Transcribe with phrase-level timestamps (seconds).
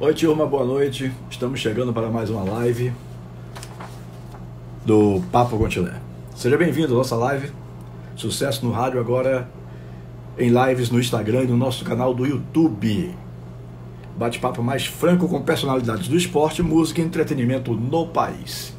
[0.00, 1.12] Oi, turma, boa noite.
[1.30, 2.92] Estamos chegando para mais uma live
[4.84, 6.00] do Papo Contilé.
[6.34, 7.52] Seja bem-vindo à nossa live.
[8.16, 9.48] Sucesso no rádio agora
[10.36, 13.14] em lives no Instagram e no nosso canal do YouTube.
[14.18, 18.76] Bate-papo mais franco com personalidades do esporte, música e entretenimento no país.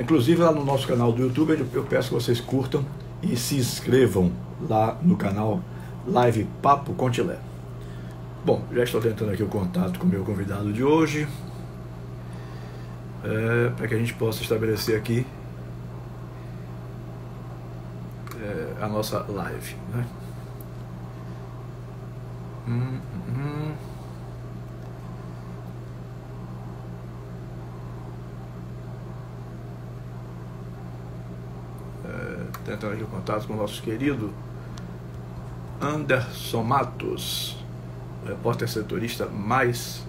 [0.00, 2.86] Inclusive lá no nosso canal do YouTube eu peço que vocês curtam
[3.22, 4.32] e se inscrevam
[4.66, 5.60] lá no canal
[6.06, 7.36] Live Papo Contilé.
[8.46, 11.26] Bom, já estou tentando aqui o contato com o meu convidado de hoje.
[13.24, 15.26] É, para que a gente possa estabelecer aqui
[18.40, 19.74] é, a nossa live.
[19.92, 20.06] Né?
[22.68, 23.00] Hum,
[23.36, 23.74] hum.
[32.04, 34.32] É, tentando aqui o contato com o nosso querido
[35.82, 37.55] Anderson Matos
[38.26, 40.04] repórter setorista mais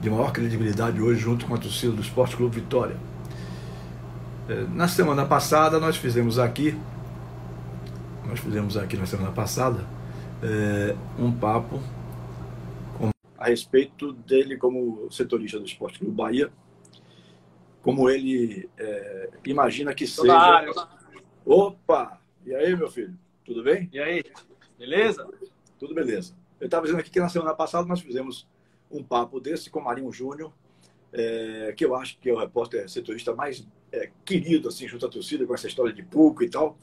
[0.00, 2.96] de maior credibilidade hoje, junto com a torcida do Esporte Clube Vitória.
[4.48, 6.76] É, na semana passada nós fizemos aqui,
[8.26, 9.84] nós fizemos aqui na semana passada
[10.42, 11.80] é, um papo
[13.38, 16.52] a respeito dele como setorista do Esporte Clube Bahia,
[17.82, 20.38] como ele é, imagina que Toda seja.
[20.38, 20.72] Área.
[21.44, 22.20] Opa!
[22.46, 23.16] E aí, meu filho?
[23.44, 23.88] Tudo bem?
[23.92, 24.24] E aí?
[24.78, 25.28] Beleza?
[25.78, 26.34] Tudo beleza.
[26.62, 28.46] Eu estava dizendo aqui que na semana passada nós fizemos
[28.88, 30.52] um papo desse com Marinho Júnior,
[31.12, 35.08] é, que eu acho que é o repórter setorista mais é, querido, assim, junto à
[35.08, 36.78] torcida, com essa história de pouco e tal.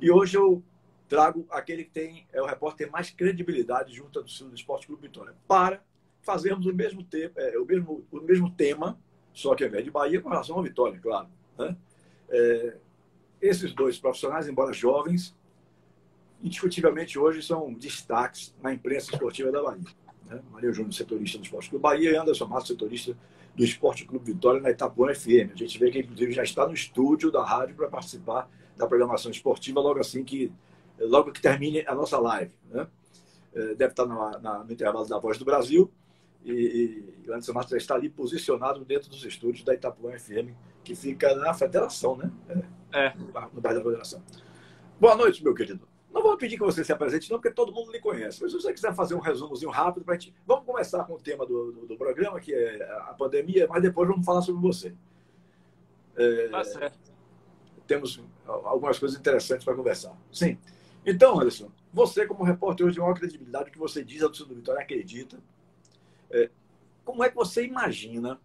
[0.00, 0.62] E hoje eu
[1.08, 5.02] trago aquele que tem, é o repórter mais credibilidade junto à torcida do Esporte Clube
[5.02, 5.82] Vitória, para
[6.22, 8.96] fazermos o mesmo, te, é, o mesmo, o mesmo tema,
[9.32, 11.26] só que ao invés de Bahia, com relação à Vitória, claro.
[11.58, 11.76] Né?
[12.30, 12.76] É,
[13.42, 15.34] esses dois profissionais, embora jovens,
[16.44, 19.84] indiscutivelmente hoje são destaques na imprensa esportiva da Bahia.
[20.26, 20.42] Né?
[20.52, 23.16] Maria Júnior, setorista do Esporte Clube Bahia, e Anderson Matos, setorista
[23.56, 25.52] do Esporte Clube Vitória na Itapuã FM.
[25.52, 29.30] A gente vê que, inclusive, já está no estúdio da rádio para participar da programação
[29.30, 30.52] esportiva logo assim que,
[31.00, 32.52] logo que termine a nossa live.
[32.70, 32.86] Né?
[33.54, 35.90] É, deve estar no, na, no intervalo da Voz do Brasil
[36.44, 40.52] e, e o Anderson Matos já está ali posicionado dentro dos estúdios da Itapuã FM,
[40.82, 42.30] que fica na Federação, né?
[42.92, 43.14] É, é.
[43.16, 44.22] no bairro da Federação.
[45.00, 45.93] Boa noite, meu querido.
[46.14, 48.40] Não vou pedir que você se apresente, não, porque todo mundo lhe conhece.
[48.40, 50.32] Mas se você quiser fazer um resumozinho rápido para gente.
[50.46, 54.08] Vamos começar com o tema do, do, do, programa, que é a pandemia, mas depois
[54.08, 54.94] vamos falar sobre você.
[56.14, 56.96] É, tá certo.
[57.84, 60.16] Temos algumas coisas interessantes para conversar.
[60.30, 60.56] Sim.
[61.04, 64.54] Então, Anderson, você, como repórter hoje de maior credibilidade, que você diz, a torcida do
[64.54, 65.42] Vitória acredita.
[66.30, 66.48] É,
[67.04, 68.40] como é que você imagina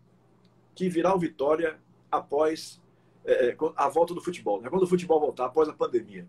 [0.74, 1.80] que virá o Vitória
[2.12, 2.81] após
[3.24, 4.59] é, é a volta do futebol?
[4.59, 4.72] Né?
[4.72, 6.28] Quando o futebol voltar, após a pandemia?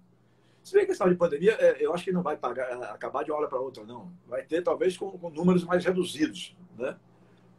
[0.62, 3.25] Se bem que questão de pandemia, é, eu acho que não vai pagar, é, acabar
[3.25, 4.12] de uma hora para outra, não.
[4.26, 6.54] Vai ter, talvez, com, com, números mais reduzidos.
[6.76, 6.97] Né?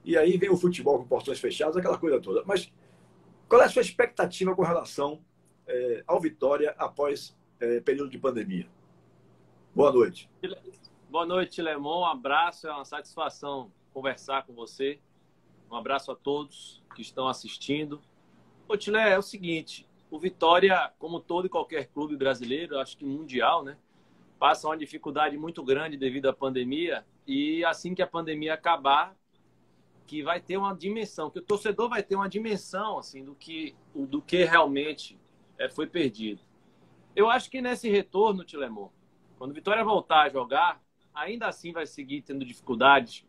[0.03, 2.44] E aí vem o futebol com portões fechados, aquela coisa toda.
[2.45, 2.72] Mas
[3.47, 5.19] qual é a sua expectativa com relação
[5.67, 8.67] é, ao Vitória após é, período de pandemia?
[9.73, 10.29] Boa noite.
[11.09, 12.01] Boa noite, Lemon.
[12.01, 15.00] Um abraço, é uma satisfação conversar com você.
[15.69, 18.01] Um abraço a todos que estão assistindo.
[18.68, 23.06] Ô, Tilé, é o seguinte, o Vitória, como todo e qualquer clube brasileiro, acho que
[23.06, 23.78] mundial, né,
[24.38, 29.16] passa uma dificuldade muito grande devido à pandemia e assim que a pandemia acabar,
[30.06, 33.74] que vai ter uma dimensão, que o torcedor vai ter uma dimensão assim do que
[33.96, 35.18] do que realmente
[35.58, 36.42] é, foi perdido.
[37.16, 38.90] Eu acho que nesse retorno, Tilemon,
[39.38, 40.84] quando o Vitória voltar a jogar,
[41.14, 43.26] ainda assim vai seguir tendo dificuldades,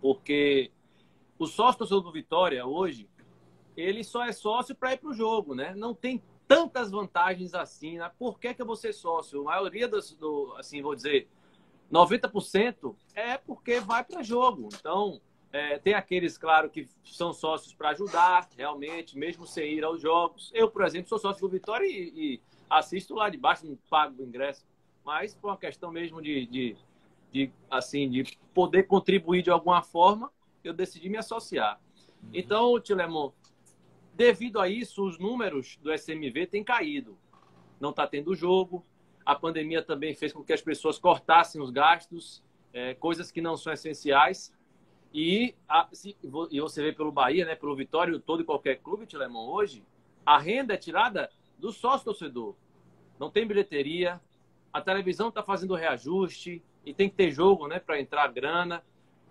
[0.00, 0.70] porque
[1.38, 3.08] o sócio torcedor do Vitória hoje
[3.76, 5.74] ele só é sócio para ir para o jogo, né?
[5.74, 8.10] Não tem tantas vantagens assim, né?
[8.18, 9.40] Por que, que eu vou ser sócio?
[9.42, 11.28] A maioria dos, do, assim, vou dizer,
[11.92, 14.68] 90% é porque vai para jogo.
[14.78, 15.20] Então,
[15.52, 20.50] é, tem aqueles, claro, que são sócios para ajudar, realmente, mesmo sem ir aos jogos.
[20.54, 24.22] Eu, por exemplo, sou sócio do Vitória e, e assisto lá de baixo, não pago
[24.22, 24.64] o ingresso.
[25.04, 26.76] Mas por uma questão mesmo de, de,
[27.32, 30.32] de, assim, de poder contribuir de alguma forma,
[30.64, 31.80] eu decidi me associar.
[32.22, 32.30] Uhum.
[32.34, 33.30] Então, Tilemon,
[34.16, 37.18] Devido a isso, os números do SMV têm caído.
[37.78, 38.82] Não está tendo jogo.
[39.26, 42.42] A pandemia também fez com que as pessoas cortassem os gastos,
[42.72, 44.56] é, coisas que não são essenciais.
[45.12, 46.16] E, a, se,
[46.50, 49.84] e você vê pelo Bahia, né, pelo Vitória, todo e qualquer clube, Tilemão, hoje,
[50.24, 52.54] a renda é tirada do sócio-torcedor.
[53.20, 54.18] Não tem bilheteria,
[54.72, 58.82] a televisão está fazendo reajuste e tem que ter jogo né, para entrar grana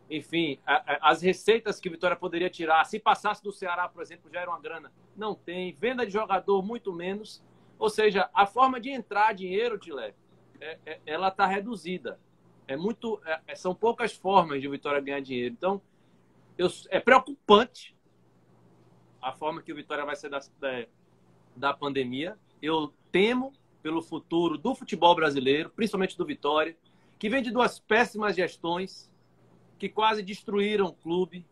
[0.09, 4.29] enfim, a, a, as receitas que Vitória poderia tirar, se passasse do Ceará, por exemplo,
[4.31, 4.91] já era uma grana.
[5.15, 5.73] Não tem.
[5.73, 7.43] Venda de jogador, muito menos.
[7.77, 10.13] Ou seja, a forma de entrar dinheiro, Tilé,
[10.61, 12.19] é, é, ela está reduzida.
[12.67, 15.53] É muito, é, é, são poucas formas de Vitória ganhar dinheiro.
[15.53, 15.81] Então,
[16.57, 17.95] eu, é preocupante
[19.21, 20.85] a forma que o Vitória vai ser da, da,
[21.55, 22.37] da pandemia.
[22.61, 26.75] Eu temo pelo futuro do futebol brasileiro, principalmente do Vitória,
[27.19, 29.11] que vem de duas péssimas gestões
[29.77, 31.45] que quase destruíram o clube.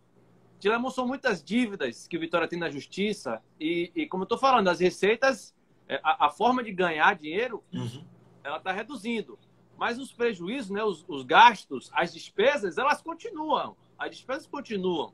[0.60, 4.38] Tilemon são muitas dívidas que o Vitória tem na justiça e, e como eu estou
[4.38, 5.54] falando, as receitas,
[5.88, 8.04] é, a, a, forma de ganhar dinheiro, uhum.
[8.44, 9.38] ela está reduzindo.
[9.78, 13.76] Mas os prejuízos, né, os, os gastos, as despesas, elas continuam.
[13.98, 15.14] As despesas continuam.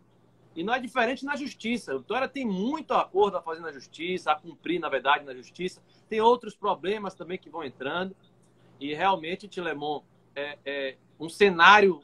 [0.56, 1.96] E não é diferente na justiça.
[1.96, 5.82] O Vitória tem muito acordo a fazer na justiça, a cumprir, na verdade, na justiça.
[6.08, 8.16] Tem outros problemas também que vão entrando.
[8.80, 10.02] E realmente, Tilemon,
[10.36, 12.02] é, é um cenário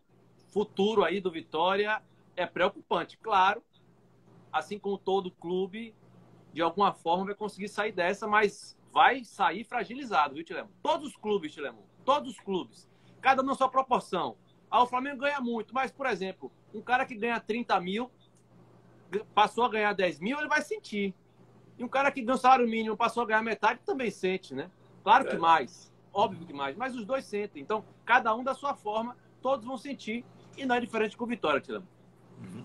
[0.56, 2.02] futuro aí do Vitória
[2.34, 3.18] é preocupante.
[3.18, 3.62] Claro,
[4.54, 5.94] assim como todo clube,
[6.54, 10.70] de alguma forma vai conseguir sair dessa, mas vai sair fragilizado, viu, Tilemon?
[10.82, 11.84] Todos os clubes, Tilemon.
[12.06, 12.90] Todos os clubes.
[13.20, 14.38] Cada um na sua proporção.
[14.72, 18.10] Ah, o Flamengo ganha muito, mas, por exemplo, um cara que ganha 30 mil,
[19.34, 21.14] passou a ganhar 10 mil, ele vai sentir.
[21.78, 24.72] E um cara que ganha salário mínimo, passou a ganhar metade, também sente, né?
[25.04, 25.38] Claro que é.
[25.38, 27.62] mais, óbvio que mais, mas os dois sentem.
[27.62, 30.24] Então, cada um da sua forma, todos vão sentir.
[30.58, 31.88] E não é diferente com o Vitória, Tiramo.
[32.42, 32.64] Uhum.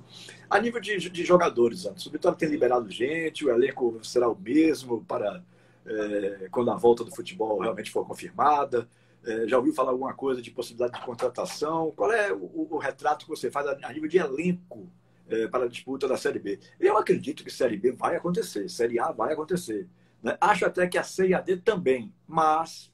[0.48, 4.36] A nível de, de jogadores, antes, o Vitória tem liberado gente, o elenco será o
[4.38, 5.42] mesmo para
[5.86, 8.88] é, quando a volta do futebol realmente for confirmada.
[9.24, 11.92] É, já ouviu falar alguma coisa de possibilidade de contratação?
[11.94, 14.88] Qual é o, o retrato que você faz a, a nível de elenco
[15.28, 16.58] é, para a disputa da Série B?
[16.78, 19.88] Eu acredito que Série B vai acontecer, Série A vai acontecer.
[20.22, 20.36] Né?
[20.40, 22.90] Acho até que a C e a D também, mas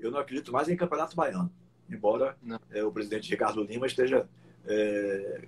[0.00, 1.52] eu não acredito mais em Campeonato Baiano,
[1.94, 2.36] embora
[2.70, 4.28] é, o presidente Ricardo Lima esteja
[4.64, 5.46] é,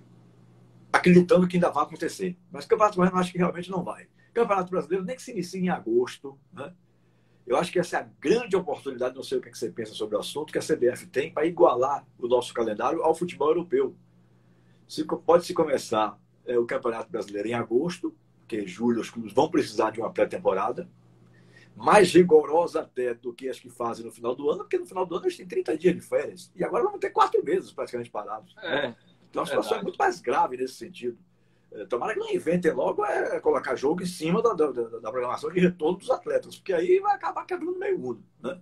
[0.92, 2.36] acreditando que ainda vai acontecer.
[2.50, 4.06] Mas Campeonato Baiano acho que realmente não vai.
[4.32, 6.72] Campeonato Brasileiro nem que se inicie em agosto, né?
[7.46, 10.16] Eu acho que essa é a grande oportunidade, não sei o que você pensa sobre
[10.16, 13.94] o assunto, que a CBF tem para igualar o nosso calendário ao futebol europeu.
[14.88, 19.50] Se, pode se começar é, o Campeonato Brasileiro em agosto, porque julho os clubes vão
[19.50, 20.88] precisar de uma pré-temporada,
[21.76, 25.04] mais rigorosa até do que as que fazem no final do ano, porque no final
[25.04, 26.52] do ano eles têm 30 dias de férias.
[26.54, 28.54] E agora vão ter quatro meses praticamente parados.
[28.62, 28.94] É,
[29.30, 31.18] então a situação é muito mais grave nesse sentido.
[31.72, 35.50] É, tomara que não inventem logo é colocar jogo em cima da, da, da, programação
[35.50, 38.22] de retorno dos atletas, porque aí vai acabar quebrando meio mundo.
[38.40, 38.60] Né?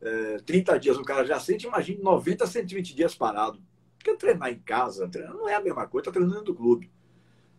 [0.00, 3.60] É, 30 dias o cara já sente, imagine 90, 120 dias parado.
[3.98, 6.88] Porque treinar em casa treinar não é a mesma coisa, está treinando do clube.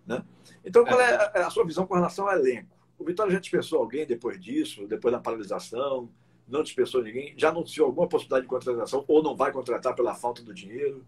[0.05, 0.23] Né?
[0.63, 2.76] Então, qual é, é a sua visão com relação ao elenco?
[2.97, 6.09] O Vitória já dispensou alguém depois disso, depois da paralisação?
[6.47, 7.33] Não dispensou ninguém?
[7.37, 11.05] Já anunciou alguma possibilidade de contratação ou não vai contratar pela falta do dinheiro?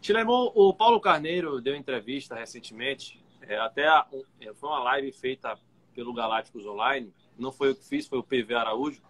[0.00, 4.06] Tilemon, o Paulo Carneiro deu entrevista recentemente, é, até a,
[4.40, 5.58] é, foi uma live feita
[5.94, 9.02] pelo Galácticos Online, não foi eu que fiz, foi o PV Araújo,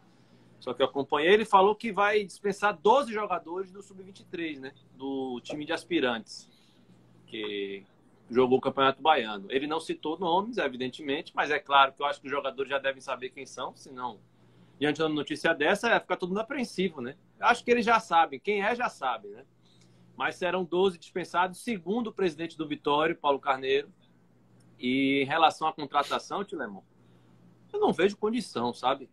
[0.59, 5.39] só que eu acompanhei, ele falou que vai dispensar 12 jogadores do Sub-23, né, do
[5.43, 6.49] time de aspirantes,
[7.27, 7.85] que
[8.31, 9.47] jogou o Campeonato Baiano.
[9.51, 12.79] Ele não citou nomes, evidentemente, mas é claro que eu acho que os jogadores já
[12.79, 14.19] devem saber quem são, senão,
[14.79, 17.17] diante de uma notícia dessa, vai ficar todo mundo apreensivo, né?
[17.41, 19.45] Acho que eles já sabem, quem é já sabe, né?
[20.17, 23.93] mas serão 12 dispensados, segundo o presidente do Vitório, Paulo Carneiro.
[24.79, 26.83] E em relação à contratação, Tilemon,
[27.73, 29.11] eu não vejo condição, sabe?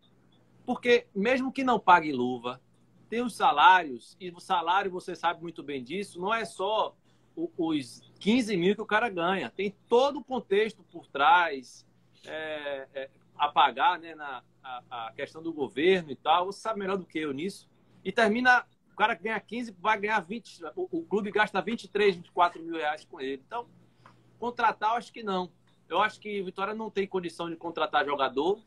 [0.65, 2.61] Porque mesmo que não pague luva,
[3.09, 6.95] tem os salários, e o salário, você sabe muito bem disso, não é só
[7.35, 11.85] os 15 mil que o cara ganha, tem todo o contexto por trás,
[12.25, 16.79] é, é, a pagar né, na, a, a questão do governo e tal, você sabe
[16.79, 17.69] melhor do que eu nisso.
[18.03, 20.63] E termina o cara que ganha 15 vai ganhar 20.
[20.75, 23.41] O, o clube gasta 23, 24 mil reais com ele.
[23.45, 23.67] Então,
[24.39, 25.51] contratar, eu acho que não.
[25.89, 28.59] Eu acho que Vitória não tem condição de contratar jogador.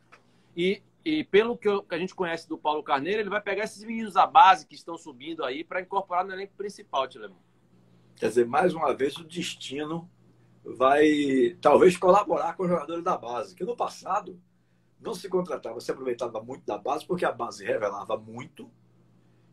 [0.57, 3.65] E, e pelo que, eu, que, a gente conhece do Paulo Carneiro, ele vai pegar
[3.65, 7.39] esses meninos da base que estão subindo aí para incorporar no elenco principal, Tilemão.
[8.17, 10.11] Quer dizer, mais uma vez, o destino
[10.65, 14.41] vai talvez colaborar com os jogadores da base, que no passado
[15.01, 18.71] não se contratava, se aproveitava muito da base, porque a base revelava muito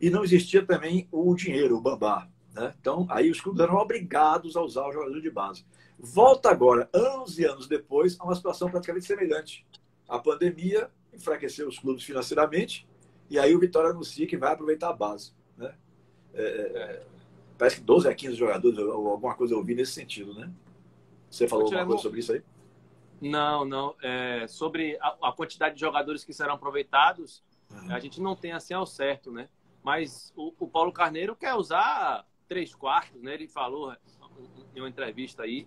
[0.01, 2.27] e não existia também o dinheiro, o bambá.
[2.53, 2.74] Né?
[2.79, 5.65] Então, aí os clubes eram obrigados a usar o jogador de base.
[6.00, 9.65] Volta agora, anos e anos depois, a uma situação praticamente semelhante.
[10.08, 12.88] A pandemia enfraqueceu os clubes financeiramente
[13.29, 15.34] e aí o Vitória anuncia que vai aproveitar a base.
[15.58, 15.74] Né?
[16.34, 17.12] É, é
[17.63, 20.51] parece que 12 a 15 jogadores, ou alguma coisa eu ouvi nesse sentido, né?
[21.29, 22.43] Você falou alguma coisa sobre isso aí?
[23.22, 23.96] Não, não.
[24.03, 27.41] É, sobre a, a, quantidade de jogadores que serão aproveitados,
[27.72, 27.89] uhum.
[27.89, 29.48] a gente não tem assim ao certo, né?
[29.82, 33.34] Mas o, o, Paulo Carneiro quer usar três quartos, né?
[33.34, 33.96] Ele falou
[34.75, 35.65] em uma entrevista aí.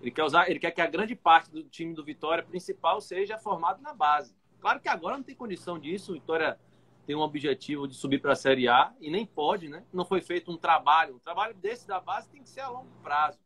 [0.00, 3.38] Ele quer usar, ele quer que a grande parte do time do Vitória principal seja
[3.38, 4.36] formado na base.
[4.60, 6.12] Claro que agora não tem condição disso.
[6.12, 6.60] O Vitória
[7.06, 9.84] tem um objetivo de subir para a Série A e nem pode, né?
[9.92, 11.16] Não foi feito um trabalho.
[11.16, 13.38] Um trabalho desse da base tem que ser a longo prazo.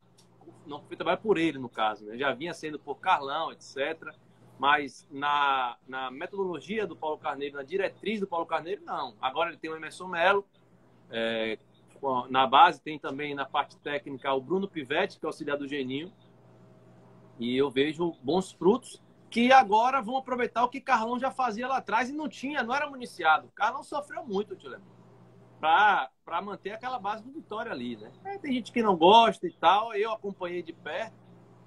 [0.67, 2.17] não foi trabalhado por ele, no caso, né?
[2.17, 4.15] Já vinha sendo por Carlão, etc.
[4.59, 9.15] Mas na, na metodologia do Paulo Carneiro, na diretriz do Paulo Carneiro, não.
[9.21, 10.45] Agora ele tem o Emerson Melo,
[11.11, 11.59] é,
[12.29, 16.13] na base tem também na parte técnica o Bruno Pivetti, que é auxiliar do Geninho.
[17.39, 21.79] E eu vejo bons frutos que agora vão aproveitar o que Carlão já fazia lá
[21.79, 23.51] atrás e não tinha, não era municiado.
[23.55, 24.87] Carlão sofreu muito, te lembro,
[25.61, 28.11] para manter aquela base do Vitória ali, né?
[28.25, 31.15] É, tem gente que não gosta e tal, eu acompanhei de perto,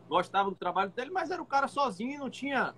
[0.08, 2.74] gostava do trabalho dele, mas era o cara sozinho e não tinha,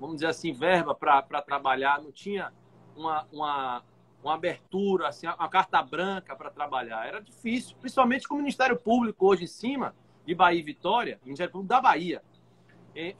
[0.00, 2.52] vamos dizer assim, verba para trabalhar, não tinha
[2.96, 3.82] uma, uma,
[4.22, 7.06] uma abertura, assim, uma carta branca para trabalhar.
[7.06, 9.94] Era difícil, principalmente com o Ministério Público hoje em cima,
[10.24, 12.22] de Bahia e Vitória, Ministério Público da Bahia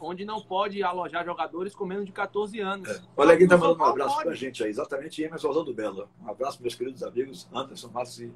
[0.00, 2.88] onde não pode alojar jogadores com menos de 14 anos.
[2.88, 3.02] É.
[3.16, 6.08] Olha, alguém está mandando um abraço para a gente aí, exatamente Emerson Orlando Belo.
[6.22, 8.32] Um abraço, meus queridos amigos Anderson, Massi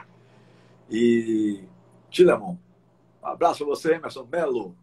[0.90, 1.64] e
[2.10, 2.56] Tilemon.
[3.22, 4.76] Um abraço para você, Emerson Belo.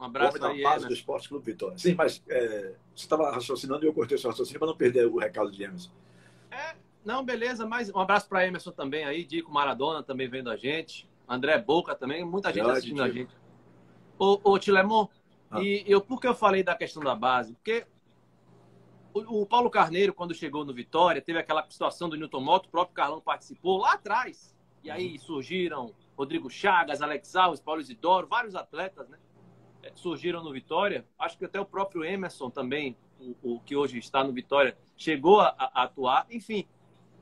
[0.00, 1.78] Um abraço Homem aí, da base do Esporte Clube Vitória.
[1.78, 5.06] Sim, mas é, você estava raciocinando e eu cortei o seu raciocínio para não perder
[5.06, 5.90] o recado de Emerson.
[6.50, 10.56] É, não, beleza, mas um abraço para Emerson também aí, Dico Maradona também vendo a
[10.56, 13.32] gente, André Boca também, muita gente assistindo a gente.
[14.18, 15.06] Ô, ô Tilemon.
[15.60, 17.52] E eu, por que eu falei da questão da base?
[17.54, 17.86] Porque
[19.12, 22.70] o, o, Paulo Carneiro, quando chegou no Vitória, teve aquela situação do Newton Moto, o
[22.70, 24.56] próprio Carlão participou lá atrás.
[24.82, 25.18] E aí uhum.
[25.18, 29.18] surgiram Rodrigo Chagas, Alex Alves, Paulo Isidoro, vários atletas, né?
[29.82, 31.04] É, surgiram no Vitória.
[31.18, 35.40] Acho que até o próprio Emerson também, o, o que hoje está no Vitória, chegou
[35.40, 36.26] a, a, atuar.
[36.30, 36.66] Enfim,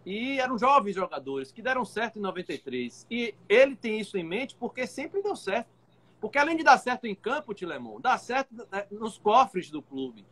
[0.05, 3.07] e eram jovens jogadores que deram certo em 93.
[3.11, 5.80] E ele tem isso em mente porque sempre deu certo.
[6.21, 10.27] Porque além de dar certo em campo, Tilemon, dá certo né, nos cofres do clube.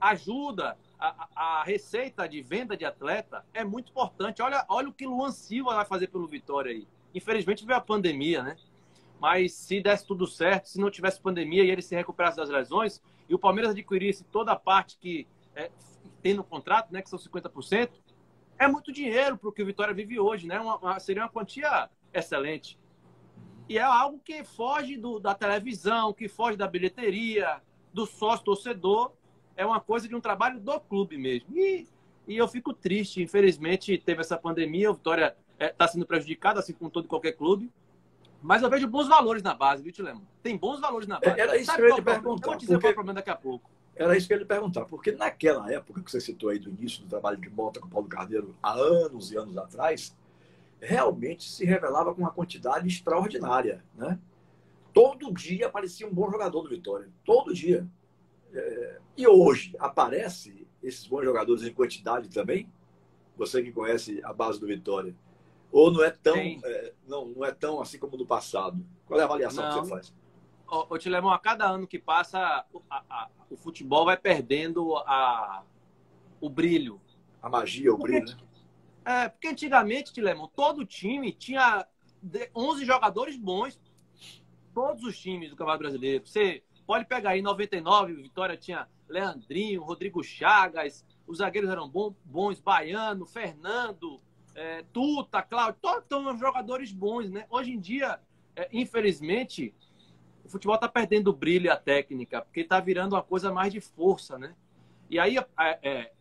[0.00, 4.40] Ajuda a, a, receita de venda de atleta é muito importante.
[4.40, 6.86] Olha, olha o que Luan Silva vai fazer pelo Vitória aí.
[7.14, 8.56] Infelizmente veio a pandemia, né?
[9.20, 13.00] Mas se desse tudo certo, se não tivesse pandemia e ele se recuperasse das lesões,
[13.28, 15.70] e o Palmeiras adquirisse toda a parte que é,
[16.22, 17.90] tem no contrato, né, que são 50%,
[18.58, 20.58] é muito dinheiro para o que o Vitória vive hoje, né?
[20.60, 22.78] Uma, uma, seria uma quantia excelente.
[23.68, 27.60] E é algo que foge do, da televisão, que foge da bilheteria,
[27.92, 29.12] do sócio torcedor.
[29.56, 31.56] É uma coisa de um trabalho do clube mesmo.
[31.56, 31.86] E,
[32.26, 33.22] e eu fico triste.
[33.22, 34.90] Infelizmente, teve essa pandemia.
[34.90, 37.70] O Vitória está é, tá sendo prejudicado, assim como todo qualquer clube.
[38.42, 40.20] Mas eu vejo bons valores na base, viu, Tilemo?
[40.42, 41.40] Tem bons valores na base.
[41.40, 42.46] Era isso Sabe que eu ia lhe perguntar.
[42.46, 42.82] Eu vou dizer porque...
[42.82, 43.70] qual é o problema daqui a pouco.
[43.96, 44.84] Era isso que eu ia lhe perguntar.
[44.84, 47.90] Porque naquela época que você citou aí do início do trabalho de Mota com o
[47.90, 50.14] Paulo Carneiro, há anos e anos atrás,
[50.84, 53.84] realmente se revelava com uma quantidade extraordinária.
[53.94, 54.18] Né?
[54.92, 57.08] Todo dia aparecia um bom jogador do Vitória.
[57.24, 57.86] Todo dia.
[58.52, 59.00] É...
[59.16, 62.68] E hoje aparece esses bons jogadores em quantidade também?
[63.36, 65.14] Você que conhece a base do Vitória.
[65.72, 68.84] Ou não é tão, é, não, não é tão assim como no passado?
[69.06, 69.72] Qual é a avaliação não.
[69.72, 70.14] que você faz?
[70.68, 75.62] Ô, Tilemão, a cada ano que passa, a, a, o futebol vai perdendo a,
[76.40, 77.00] o brilho.
[77.42, 78.36] A magia, o brilho, né?
[79.04, 81.86] É, porque antigamente, Tilemon, todo time tinha
[82.54, 83.78] 11 jogadores bons.
[84.72, 86.26] Todos os times do Campeonato Brasileiro.
[86.26, 93.26] Você pode pegar aí 99, Vitória tinha Leandrinho, Rodrigo Chagas, os zagueiros eram bons, Baiano,
[93.26, 94.20] Fernando,
[94.54, 97.46] é, Tuta, Cláudio, todos são jogadores bons, né?
[97.50, 98.18] Hoje em dia,
[98.56, 99.74] é, infelizmente,
[100.44, 103.72] o futebol está perdendo o brilho e a técnica, porque está virando uma coisa mais
[103.72, 104.54] de força, né?
[105.10, 105.46] E aí é,
[105.82, 106.12] é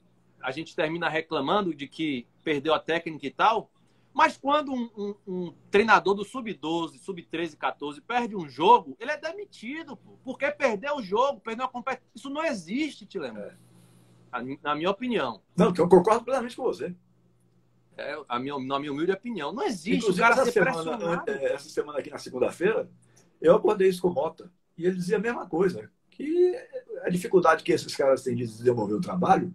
[0.44, 3.72] a gente termina reclamando de que perdeu a técnica e tal,
[4.14, 9.18] mas quando um, um, um treinador do sub-12, sub-13, 14 perde um jogo, ele é
[9.18, 12.08] demitido, pô, porque perdeu o jogo, perdeu a competição.
[12.14, 13.42] Isso não existe, te lembro.
[13.42, 13.56] É.
[14.62, 15.42] Na minha opinião.
[15.56, 16.94] Não, eu concordo plenamente com você.
[17.98, 19.54] É, a minha, na minha humilde opinião.
[19.54, 22.90] Não existe Inclusive, o cara essa ser semana, é, essa semana aqui na segunda-feira,
[23.40, 24.52] eu abordei isso com o Mota.
[24.76, 25.90] E ele dizia a mesma coisa.
[26.10, 26.56] Que
[27.04, 29.54] a dificuldade que esses caras têm de desenvolver o trabalho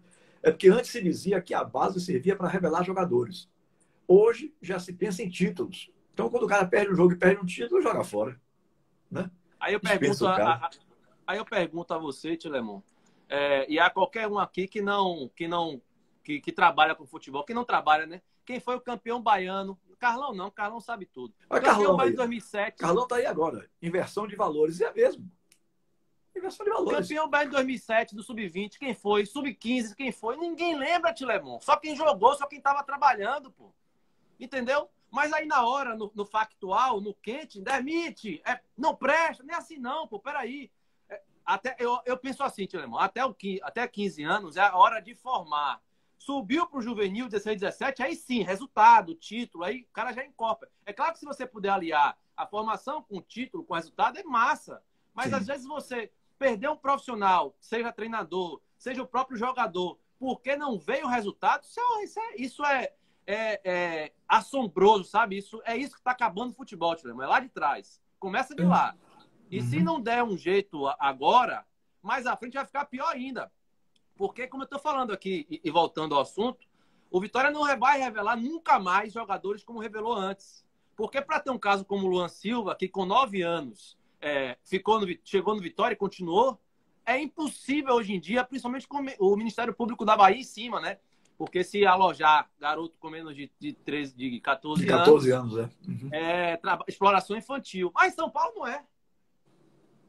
[0.49, 3.49] é porque antes se dizia que a base servia para revelar jogadores.
[4.07, 5.91] Hoje já se pensa em títulos.
[6.13, 8.41] Então, quando o cara perde um jogo e perde um título, joga fora.
[9.11, 9.31] Né?
[9.61, 10.71] Aí, eu pergunto a, a,
[11.27, 12.81] aí eu pergunto a você, Tilemon,
[13.29, 15.81] é, e a qualquer um aqui que não, que não
[16.25, 18.23] que, que, trabalha com futebol, que não trabalha, né?
[18.45, 19.79] Quem foi o campeão baiano?
[19.99, 21.35] Carlão não, Carlão sabe tudo.
[21.49, 22.79] Mas Carlão baiano 2007.
[22.79, 23.69] Carlão tá aí agora.
[23.83, 24.81] Inversão de valores.
[24.81, 25.31] É mesmo.
[26.39, 27.09] Inversão de valores.
[27.09, 29.27] Campeão de 2007 do Sub-20, quem foi?
[29.27, 30.37] Sub-15, quem foi?
[30.37, 31.61] Ninguém lembra, Tilemon.
[31.61, 33.73] Só quem jogou, só quem tava trabalhando, pô.
[34.39, 34.89] Entendeu?
[35.11, 38.41] Mas aí na hora, no, no factual, no quente, demite.
[38.47, 40.19] É, não presta, nem assim não, pô.
[40.19, 40.71] Peraí.
[41.09, 45.01] É, até, eu, eu penso assim, Tilemon, até, o, até 15 anos é a hora
[45.01, 45.83] de formar.
[46.19, 50.71] Subiu para o juvenil 16, 17, aí sim, resultado, título, aí o cara já incorpora.
[50.85, 54.19] É claro que se você puder aliar a formação com o título, com o resultado,
[54.19, 54.83] é massa.
[55.15, 55.35] Mas sim.
[55.35, 61.07] às vezes você perder um profissional, seja treinador, seja o próprio jogador, porque não veio
[61.07, 62.93] o resultado, isso é, isso é, isso é,
[63.27, 65.39] é, é assombroso, sabe?
[65.39, 68.01] Isso é isso que está acabando o futebol, Tilema, é lá de trás.
[68.19, 68.97] Começa de lá.
[69.51, 69.67] E uhum.
[69.67, 71.65] se não der um jeito agora,
[72.03, 73.51] mais à frente vai ficar pior ainda.
[74.17, 76.67] Porque, como eu estou falando aqui, e, e, voltando ao assunto,
[77.11, 80.67] o Vitória não vai revelar nunca mais jogadores como revelou antes.
[80.97, 85.01] Porque para ter um caso como o Luan Silva, que com nove anos é, ficou
[85.01, 86.61] no, chegou no Vitória e continuou,
[87.05, 90.99] é impossível hoje em dia, principalmente com o Ministério Público da Bahia em cima, né?
[91.39, 95.71] Porque se alojar garoto com menos de, de, 13, de 14, de 14 anos, anos
[95.71, 95.89] é.
[95.89, 96.11] Uhum.
[96.13, 97.93] é exploração infantil.
[97.95, 98.85] Mas São Paulo não é.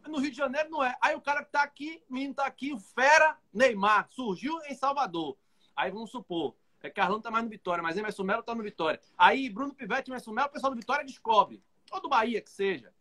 [0.08, 0.96] No Rio de Janeiro não é.
[1.00, 4.74] Aí o cara que tá aqui, o menino tá aqui, o Fera Neymar, surgiu em
[4.74, 5.38] Salvador.
[5.76, 9.00] Aí vamos supor, é Carlão tá mais no Vitória, mas Emerson Melo tá no Vitória.
[9.18, 11.62] Aí Bruno Pivete Emerson Melo, o pessoal do Vitória descobre.
[11.92, 12.94] Ou do Bahia que seja.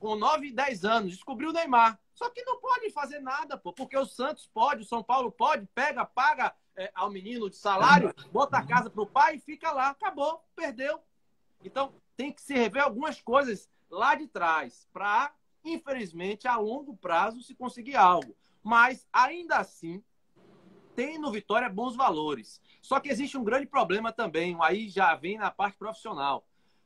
[0.00, 2.00] Com 9, 10 anos, descobriu o Neymar.
[2.12, 5.66] Só que não pode fazer nada, pô, porque o Santos pode, o São Paulo pode,
[5.74, 9.90] pega, paga é, ao menino de salário, bota a casa pro pai e fica lá.
[9.90, 11.00] Acabou, perdeu.
[11.64, 15.32] Então, tem que se rever algumas coisas lá de trás para
[15.64, 18.34] infelizmente, a longo prazo se conseguir algo.
[18.62, 20.02] Mas, ainda assim,
[20.94, 22.60] tem no Vitória bons valores.
[22.82, 26.44] Só que existe um grande problema também, aí já vem na parte profissional.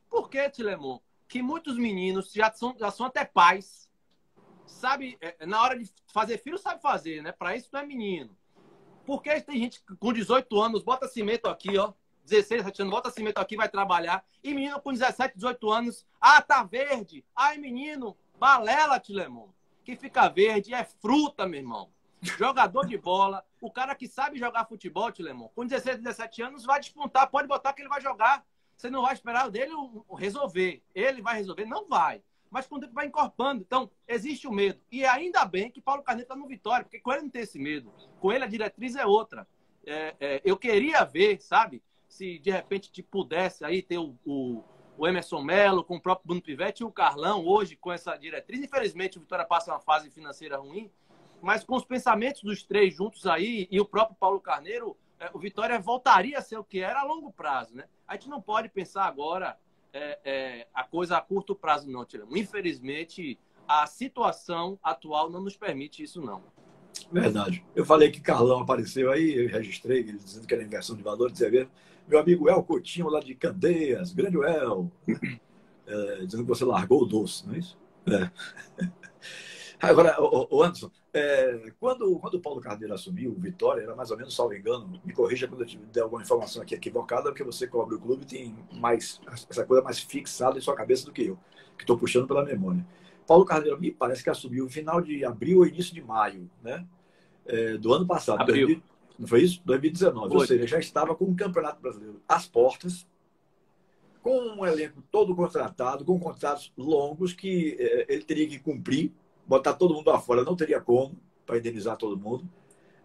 [0.09, 0.99] Por que, Tilemon?
[1.27, 3.89] Que muitos meninos já são, já são até pais,
[4.65, 7.31] sabe, é, na hora de fazer filho, sabe fazer, né?
[7.31, 8.35] Para isso não é menino.
[9.05, 11.93] Porque tem gente com 18 anos, bota cimento aqui, ó.
[12.25, 14.25] 16, 17 anos, bota cimento aqui, vai trabalhar.
[14.43, 17.23] E menino com 17, 18 anos, ah, tá verde.
[17.35, 19.47] Ai, menino, Balela, Tilemon.
[19.83, 21.89] Que fica verde é fruta, meu irmão.
[22.21, 23.45] Jogador de bola.
[23.61, 27.29] O cara que sabe jogar futebol, Tilemon, com 16, 17 anos, vai despontar.
[27.29, 28.43] Pode botar que ele vai jogar.
[28.75, 29.71] Você não vai esperar dele
[30.17, 30.83] resolver.
[30.93, 31.65] Ele vai resolver?
[31.65, 32.21] Não vai.
[32.49, 33.61] Mas quando ele vai encorpando.
[33.61, 34.79] Então, existe o medo.
[34.91, 37.59] E ainda bem que Paulo Carneiro está no Vitória, porque com ele não tem esse
[37.59, 37.93] medo.
[38.19, 39.47] Com ele a diretriz é outra.
[39.85, 41.81] É, é, eu queria ver, sabe?
[42.07, 44.63] Se de repente te pudesse aí ter o, o
[44.97, 48.61] o Emerson Melo, com o próprio Bruno Pivetti e o Carlão, hoje com essa diretriz.
[48.61, 50.89] Infelizmente, o Vitória passa uma fase financeira ruim,
[51.41, 54.97] mas com os pensamentos dos três juntos aí e o próprio Paulo Carneiro,
[55.33, 57.85] o Vitória voltaria a ser o que era a longo prazo, né?
[58.07, 59.57] A gente não pode pensar agora
[59.93, 62.35] é, é, a coisa a curto prazo, não, Tiramo.
[62.35, 66.43] Infelizmente, a situação atual não nos permite isso, não.
[67.11, 67.65] Verdade.
[67.75, 71.37] Eu falei que Carlão apareceu aí, eu registrei, ele dizendo que era inversão de valores,
[71.37, 71.67] você vê
[72.07, 74.91] meu amigo El Coutinho, lá de Candeias, grande El,
[75.87, 77.77] é, dizendo que você largou o doce, não é isso?
[78.07, 78.85] É.
[79.81, 84.17] Agora, o, Anderson, é, quando, quando o Paulo Carneiro assumiu o Vitória, era mais ou
[84.17, 87.95] menos, salvo engano, me corrija quando eu der alguma informação aqui equivocada, porque você cobre
[87.95, 91.39] o clube e tem mais, essa coisa mais fixada em sua cabeça do que eu,
[91.77, 92.85] que estou puxando pela memória.
[93.25, 96.85] Paulo Carneiro me parece que assumiu no final de abril ou início de maio, né?
[97.45, 98.41] É, do ano passado.
[98.41, 98.83] Abril.
[99.17, 99.61] Não foi isso?
[99.63, 100.27] 2019.
[100.27, 100.37] Foi.
[100.37, 103.07] Ou seja, já estava com o Campeonato Brasileiro às portas,
[104.21, 109.13] com um elenco todo contratado, com contratos longos que eh, ele teria que cumprir,
[109.45, 112.49] botar todo mundo afora, não teria como, para indenizar todo mundo.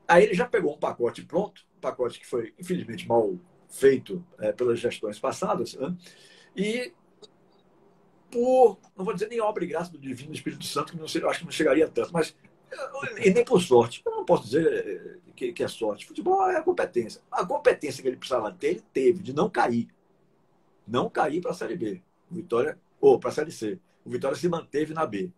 [0.07, 4.53] Aí ele já pegou um pacote pronto, um pacote que foi, infelizmente, mal feito eh,
[4.53, 5.97] pelas gestões passadas, né?
[6.57, 6.93] e
[8.31, 11.25] por, não vou dizer nem obra e graça do Divino Espírito Santo, que não sei,
[11.25, 12.35] acho que não chegaria tanto, mas
[13.19, 14.03] e nem por sorte.
[14.05, 16.07] Eu não posso dizer eh, que, que é sorte.
[16.07, 17.21] Futebol é a competência.
[17.31, 19.89] A competência que ele precisava ter, ele teve, de não cair.
[20.87, 22.03] Não cair para a Série B.
[22.31, 23.79] Vitória, ou para a Série C.
[24.05, 25.33] O Vitória se manteve na B.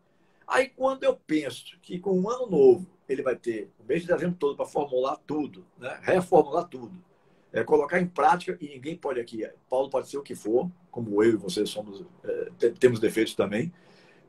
[0.53, 4.09] Aí, quando eu penso que com um ano novo ele vai ter o mês de
[4.09, 5.99] dezembro todo para formular tudo, né?
[6.03, 6.93] reformular tudo,
[7.51, 11.23] é, colocar em prática, e ninguém pode aqui, Paulo pode ser o que for, como
[11.23, 13.73] eu e você somos, é, temos defeitos também,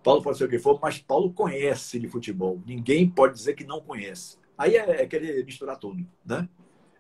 [0.02, 2.62] Paulo pode ser o que for, mas Paulo conhece de futebol.
[2.66, 4.38] Ninguém pode dizer que não conhece.
[4.58, 6.48] Aí é, é querer misturar tudo, né?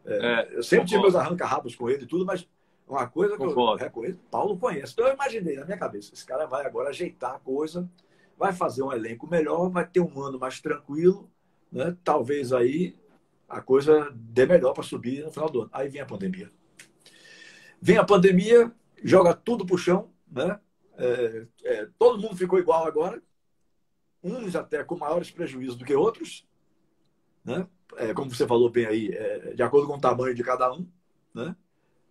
[0.05, 2.45] É, é, eu sempre tive meus arranca-rabos com ele e tudo, mas
[2.85, 3.81] uma coisa que concordo.
[3.81, 4.91] eu reconheço, Paulo conhece.
[4.91, 7.89] Então eu imaginei na minha cabeça, esse cara vai agora ajeitar a coisa,
[8.37, 11.29] vai fazer um elenco melhor, vai ter um ano mais tranquilo,
[11.71, 11.95] né?
[12.03, 12.95] Talvez aí
[13.47, 15.69] a coisa dê melhor para subir no final do ano.
[15.73, 16.49] Aí vem a pandemia.
[17.81, 18.71] Vem a pandemia,
[19.03, 20.59] joga tudo pro chão, né?
[20.97, 23.21] É, é, todo mundo ficou igual agora,
[24.23, 26.47] uns até com maiores prejuízos do que outros,
[27.43, 27.67] né?
[27.97, 30.87] É, como você falou bem aí, é, de acordo com o tamanho de cada um.
[31.33, 31.55] Né?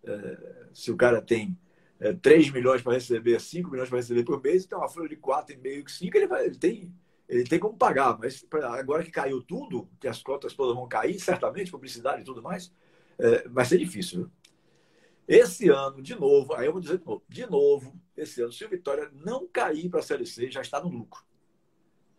[0.03, 1.57] É, se o cara tem
[2.11, 5.89] 3 milhões para receber, 5 milhões para receber por mês, então uma folha de 4,5,
[5.89, 6.93] 5, ele, vai, ele, tem,
[7.29, 8.17] ele tem como pagar.
[8.19, 12.41] Mas agora que caiu tudo, que as cotas todas vão cair, certamente, publicidade e tudo
[12.41, 12.73] mais,
[13.17, 14.21] é, vai ser difícil.
[14.21, 14.31] Viu?
[15.27, 18.65] Esse ano, de novo, aí eu vou dizer de novo, de novo, esse ano, se
[18.65, 21.23] o Vitória não cair para a Série C, já está no lucro.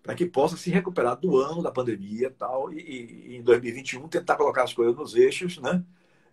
[0.02, 4.36] Para que possa se recuperar do ano da pandemia tal, e, e em 2021 tentar
[4.36, 5.84] colocar as coisas nos eixos, né?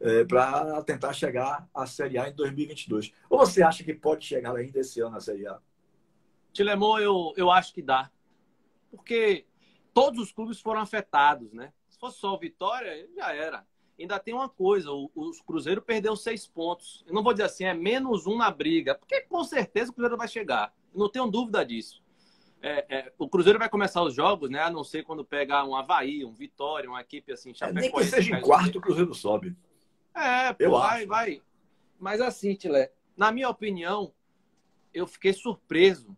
[0.04, 3.14] É, para tentar chegar à Série A em 2022.
[3.30, 5.60] Ou você acha que pode chegar ainda esse ano à Série A?
[6.52, 8.10] Tilemon, eu, eu acho que dá.
[8.90, 9.46] Porque
[9.94, 11.72] todos os clubes foram afetados, né?
[11.88, 13.66] Se fosse só o Vitória, já era.
[14.00, 17.04] Ainda tem uma coisa, o, o Cruzeiro perdeu seis pontos.
[17.08, 20.18] Eu não vou dizer assim, é menos um na briga, porque com certeza o Cruzeiro
[20.18, 20.74] vai chegar.
[20.94, 22.04] Não tenho dúvida disso.
[22.64, 24.60] É, é, o Cruzeiro vai começar os jogos, né?
[24.60, 28.04] A não ser quando pegar um Havaí, um Vitória, uma equipe assim, é, Nem que
[28.04, 29.56] seja em quarto, o Cruzeiro sobe.
[30.14, 31.08] É, pô, eu vai, acho.
[31.08, 31.42] vai.
[32.00, 34.14] Mas assim, Tilé, na minha opinião,
[34.94, 36.16] eu fiquei surpreso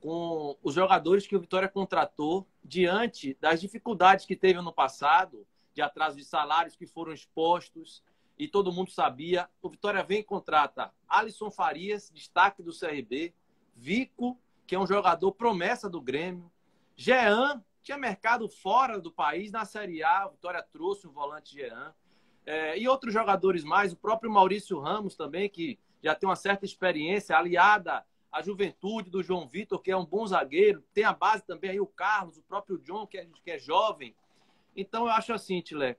[0.00, 5.82] com os jogadores que o Vitória contratou diante das dificuldades que teve no passado, de
[5.82, 8.02] atraso de salários que foram expostos,
[8.38, 9.48] e todo mundo sabia.
[9.60, 13.34] O Vitória vem e contrata Alisson Farias, destaque do CRB,
[13.74, 16.50] Vico, que é um jogador promessa do Grêmio,
[16.96, 21.94] Jean, tinha mercado fora do país, na Série A, o Vitória trouxe um volante Jean,
[22.48, 26.64] é, e outros jogadores mais, o próprio Maurício Ramos também, que já tem uma certa
[26.64, 30.82] experiência, aliada a juventude do João Vitor, que é um bom zagueiro.
[30.94, 34.14] Tem a base também aí, o Carlos, o próprio John, que é, que é jovem.
[34.74, 35.98] Então, eu acho assim, Tilé,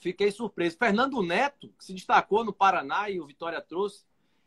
[0.00, 0.76] fiquei surpreso.
[0.76, 4.04] Fernando Neto, que se destacou no Paraná e o Vitória trouxe.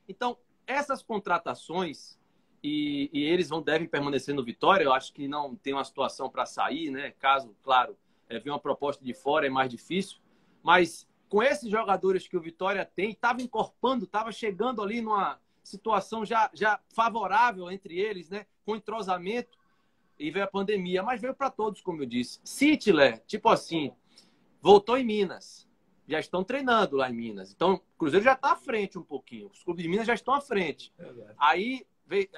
[0.10, 2.20] Então, essas contratações,
[2.62, 6.30] e, e eles vão devem permanecer no Vitória, eu acho que não tem uma situação
[6.30, 7.12] para sair, né?
[7.12, 10.18] Caso, claro, é, vir uma proposta de fora é mais difícil.
[10.62, 16.26] Mas com esses jogadores que o Vitória tem, estava encorpando, estava chegando ali numa situação
[16.26, 18.46] já, já favorável entre eles, né?
[18.66, 19.58] Com entrosamento.
[20.20, 22.42] E veio a pandemia, mas veio para todos, como eu disse.
[22.44, 23.94] Cityler, tipo assim,
[24.62, 25.66] voltou em Minas.
[26.06, 27.54] Já estão treinando lá em Minas.
[27.54, 29.48] Então, o Cruzeiro já está à frente um pouquinho.
[29.48, 30.92] Os clubes de Minas já estão à frente.
[31.00, 31.88] É aí,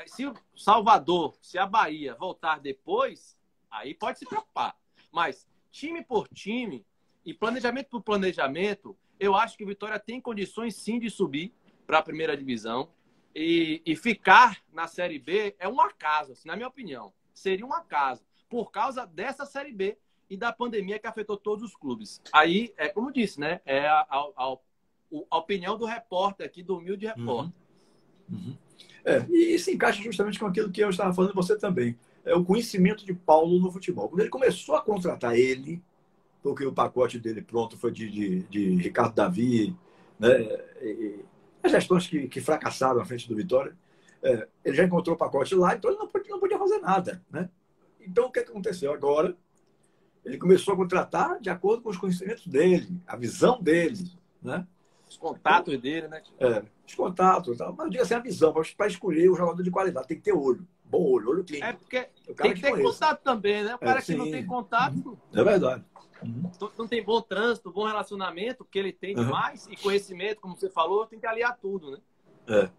[0.05, 3.35] se o Salvador, se a Bahia voltar depois,
[3.71, 4.77] aí pode se preocupar.
[5.11, 6.85] Mas, time por time
[7.25, 11.53] e planejamento por planejamento, eu acho que o Vitória tem condições sim de subir
[11.85, 12.89] para a primeira divisão.
[13.35, 17.11] E, e, ficar na Série B é um acaso, assim, na minha opinião.
[17.33, 19.97] Seria um acaso, por causa dessa Série B
[20.29, 22.21] e da pandemia que afetou todos os clubes.
[22.31, 23.59] Aí, é como disse, né?
[23.65, 24.57] É a, a, a,
[25.31, 27.51] a opinião do repórter aqui, do humilde repórter.
[28.29, 28.37] Uhum.
[28.37, 28.57] Uhum.
[29.03, 31.97] É, e isso encaixa justamente com aquilo que eu estava falando você também.
[32.23, 34.07] É o conhecimento de Paulo no futebol.
[34.07, 35.81] Quando ele começou a contratar ele,
[36.43, 39.75] porque o pacote dele pronto foi de, de, de Ricardo Davi,
[40.19, 40.41] né?
[40.81, 41.23] E,
[41.63, 43.73] as gestões que, que fracassaram à frente do Vitória,
[44.21, 47.23] é, ele já encontrou o pacote lá, então ele não podia, não podia fazer nada.
[47.31, 47.49] Né?
[48.01, 49.35] Então, o que aconteceu agora?
[50.25, 54.11] Ele começou a contratar de acordo com os conhecimentos dele, a visão dele.
[54.41, 54.67] Né?
[55.09, 56.21] Os contatos dele, né?
[56.39, 60.17] É, os contatos, mas diga assim, a visão, para escolher o jogador de qualidade, tem
[60.17, 60.67] que ter olho.
[60.83, 61.67] Bom olho, olho clínico.
[61.67, 63.75] É porque tem que ter contato também, né?
[63.75, 65.17] O cara é, que não tem contato.
[65.33, 65.83] É verdade.
[66.23, 66.51] Uhum.
[66.77, 69.73] Não tem bom trânsito, bom relacionamento, que ele tem demais, uhum.
[69.73, 71.97] e conhecimento, como você falou, tem que aliar tudo, né?
[72.47, 72.69] É.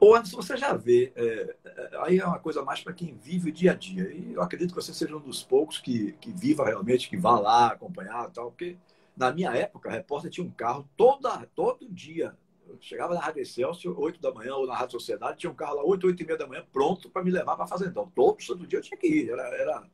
[0.00, 3.50] Ô, Anderson, você já vê, é, é aí é uma coisa mais para quem vive
[3.50, 4.10] o dia a dia.
[4.10, 7.38] E eu acredito que você seja um dos poucos que, que viva realmente, que vá
[7.38, 8.78] lá acompanhar tal, porque
[9.16, 12.36] na minha época, a repórter tinha um carro toda, todo dia.
[12.66, 15.76] Eu chegava na Rádio Excelsior, 8 da manhã, ou na Rádio Sociedade, tinha um carro
[15.76, 18.10] lá 8, 8 e meia da manhã, pronto para me levar para Fazendão.
[18.14, 19.30] Todo santo dia eu tinha que ir.
[19.30, 19.90] Era, era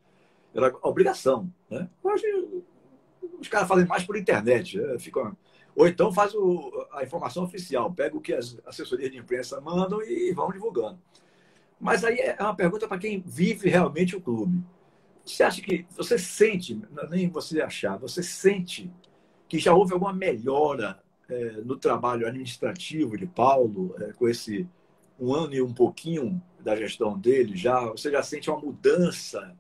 [0.54, 1.52] era obrigação.
[1.68, 1.88] Né?
[2.02, 2.26] Hoje
[3.38, 4.78] os caras fazem mais por internet.
[4.78, 4.98] Né?
[4.98, 5.36] Ficam...
[5.74, 10.02] Ou então faz o, a informação oficial, pega o que as assessorias de imprensa mandam
[10.02, 10.98] e vão divulgando.
[11.80, 14.62] Mas aí é uma pergunta para quem vive realmente o clube.
[15.24, 18.90] Você acha que você sente, é nem você achar, você sente
[19.48, 24.68] que já houve alguma melhora é, no trabalho administrativo de Paulo, é, com esse
[25.18, 29.54] um ano e um pouquinho da gestão dele, já você já sente uma mudança é,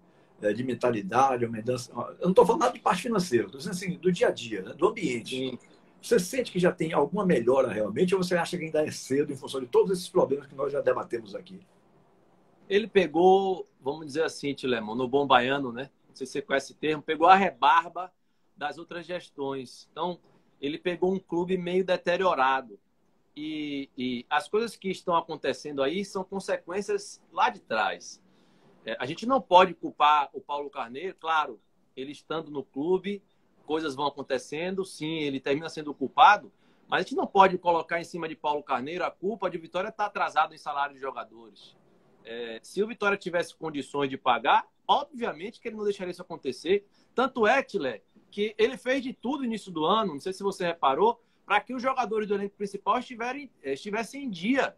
[0.54, 1.92] de mentalidade, uma mudança.
[1.92, 4.62] Eu não estou falando nada de parte financeira, estou dizendo assim, do dia a dia,
[4.62, 4.74] né?
[4.74, 5.36] do ambiente.
[5.36, 5.58] Sim.
[6.02, 9.32] Você sente que já tem alguma melhora realmente ou você acha que ainda é cedo
[9.32, 11.60] em função de todos esses problemas que nós já debatemos aqui?
[12.68, 15.90] Ele pegou, vamos dizer assim, Tilemon, no bom baiano, né?
[16.08, 18.10] Não sei se você conhece esse termo, pegou a rebarba
[18.56, 19.88] das outras gestões.
[19.92, 20.18] Então,
[20.60, 22.78] ele pegou um clube meio deteriorado.
[23.36, 28.20] E, e as coisas que estão acontecendo aí são consequências lá de trás.
[28.84, 31.60] É, a gente não pode culpar o Paulo Carneiro, claro,
[31.96, 33.22] ele estando no clube,
[33.66, 36.52] coisas vão acontecendo, sim, ele termina sendo culpado,
[36.88, 39.88] mas a gente não pode colocar em cima de Paulo Carneiro a culpa de Vitória
[39.88, 41.76] estar atrasado em salário de jogadores.
[42.24, 46.84] É, se o Vitória tivesse condições de pagar, obviamente que ele não deixaria isso acontecer.
[47.14, 50.42] Tanto é, Tilé, que ele fez de tudo no início do ano, não sei se
[50.42, 54.76] você reparou, para que os jogadores do elenco principal estiverem, estivessem em dia.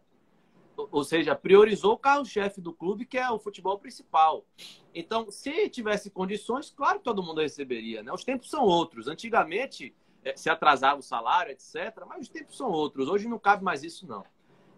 [0.75, 4.45] Ou seja, priorizou o carro-chefe do clube, que é o futebol principal.
[4.93, 8.01] Então, se tivesse condições, claro que todo mundo receberia.
[8.01, 8.11] Né?
[8.11, 9.07] Os tempos são outros.
[9.07, 12.03] Antigamente, é, se atrasava o salário, etc.
[12.07, 13.07] Mas os tempos são outros.
[13.07, 14.23] Hoje não cabe mais isso, não.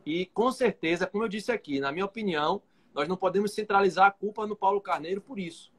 [0.06, 2.62] E, com certeza, como eu disse aqui, na minha opinião,
[2.94, 5.74] nós não podemos centralizar a culpa no Paulo Carneiro por isso.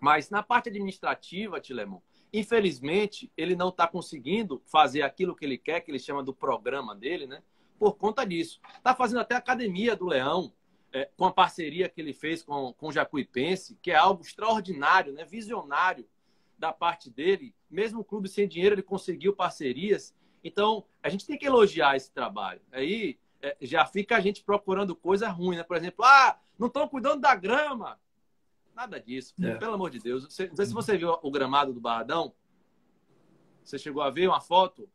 [0.00, 2.00] Mas na parte administrativa, Tilemon,
[2.32, 6.94] infelizmente, ele não está conseguindo fazer aquilo que ele quer, que ele chama do programa
[6.94, 7.42] dele, né?
[7.78, 8.60] Por conta disso.
[8.76, 10.52] Está fazendo até a academia do Leão,
[10.92, 15.12] é, com a parceria que ele fez com, com o Jacuipense, que é algo extraordinário,
[15.12, 15.24] né?
[15.24, 16.08] visionário
[16.58, 17.54] da parte dele.
[17.70, 20.14] Mesmo o clube sem dinheiro, ele conseguiu parcerias.
[20.42, 22.60] Então, a gente tem que elogiar esse trabalho.
[22.72, 25.62] Aí é, já fica a gente procurando coisa ruim, né?
[25.62, 28.00] Por exemplo, ah, não estão cuidando da grama.
[28.74, 29.54] Nada disso, é.
[29.54, 30.22] pelo amor de Deus.
[30.22, 32.34] Não sei se você viu o gramado do Barradão.
[33.64, 34.88] Você chegou a ver uma foto?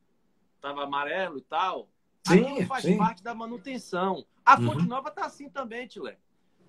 [0.62, 1.90] Tava amarelo e tal.
[2.28, 2.98] Sim, Aquilo faz sim.
[2.98, 4.26] parte da manutenção.
[4.46, 4.66] A uhum.
[4.66, 6.18] Fonte Nova tá assim também, Tilé.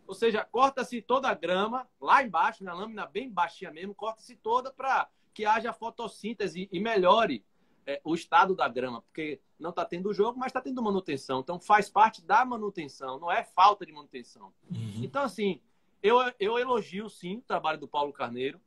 [0.07, 4.71] Ou seja, corta-se toda a grama, lá embaixo, na lâmina bem baixinha mesmo, corta-se toda
[4.73, 7.45] para que haja fotossíntese e melhore
[7.87, 11.41] é, o estado da grama, porque não está tendo jogo, mas está tendo manutenção.
[11.41, 14.53] Então faz parte da manutenção, não é falta de manutenção.
[14.71, 15.01] Uhum.
[15.03, 15.61] Então, assim,
[16.03, 18.61] eu, eu elogio sim o trabalho do Paulo Carneiro.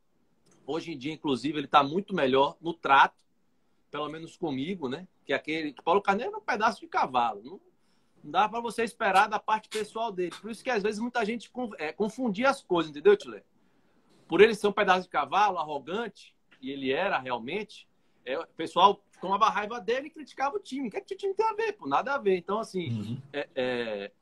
[0.66, 3.16] Hoje em dia, inclusive, ele está muito melhor no trato,
[3.90, 5.06] pelo menos comigo, né?
[5.26, 5.72] Que aquele.
[5.72, 7.42] Que Paulo Carneiro é um pedaço de cavalo.
[7.44, 7.60] Não,
[8.24, 10.34] não dá para você esperar da parte pessoal dele.
[10.40, 13.42] Por isso que às vezes muita gente é, confundia as coisas, entendeu, Tile?
[14.26, 17.86] Por ele ser um pedaço de cavalo, arrogante, e ele era realmente,
[18.24, 20.88] é, o pessoal tomava raiva dele e criticava o time.
[20.88, 21.72] O que, é que o time tem a ver?
[21.72, 22.36] Pô, nada a ver.
[22.36, 23.22] Então, assim, uhum.
[23.32, 24.12] é, é,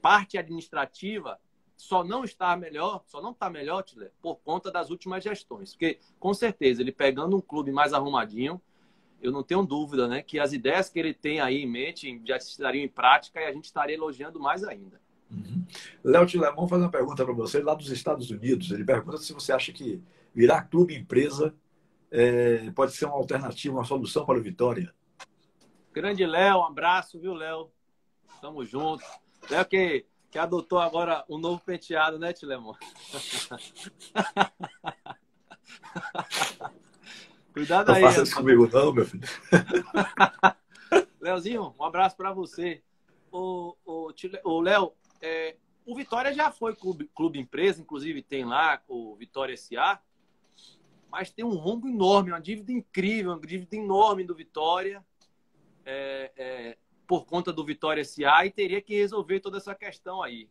[0.00, 1.38] parte administrativa
[1.76, 5.72] só não está melhor, só não está melhor, Tile, por conta das últimas gestões.
[5.72, 8.60] Porque, com certeza, ele pegando um clube mais arrumadinho,
[9.22, 12.36] eu não tenho dúvida, né, que as ideias que ele tem aí em mente já
[12.36, 15.00] estariam em prática e a gente estaria elogiando mais ainda.
[15.30, 15.64] Uhum.
[16.04, 18.70] Léo Tilemon faz uma pergunta para você lá dos Estados Unidos.
[18.70, 20.02] Ele pergunta se você acha que
[20.34, 21.54] virar clube empresa
[22.10, 24.92] é, pode ser uma alternativa, uma solução para o Vitória.
[25.92, 27.70] Grande Léo, um abraço, viu, Léo?
[28.40, 29.04] Tamo junto.
[29.48, 32.74] Léo que, que adotou agora um novo penteado, né, Tilemon?
[37.52, 38.02] Cuidado não aí.
[38.02, 39.28] Não faça isso comigo não, meu filho.
[41.20, 42.82] Leozinho, um abraço para você.
[43.30, 44.12] O, o,
[44.44, 49.56] o Léo, é, o Vitória já foi clube, clube empresa, inclusive tem lá o Vitória
[49.56, 50.00] SA,
[51.10, 55.04] mas tem um rombo enorme, uma dívida incrível, uma dívida enorme do Vitória,
[55.84, 60.48] é, é, por conta do Vitória SA, e teria que resolver toda essa questão aí.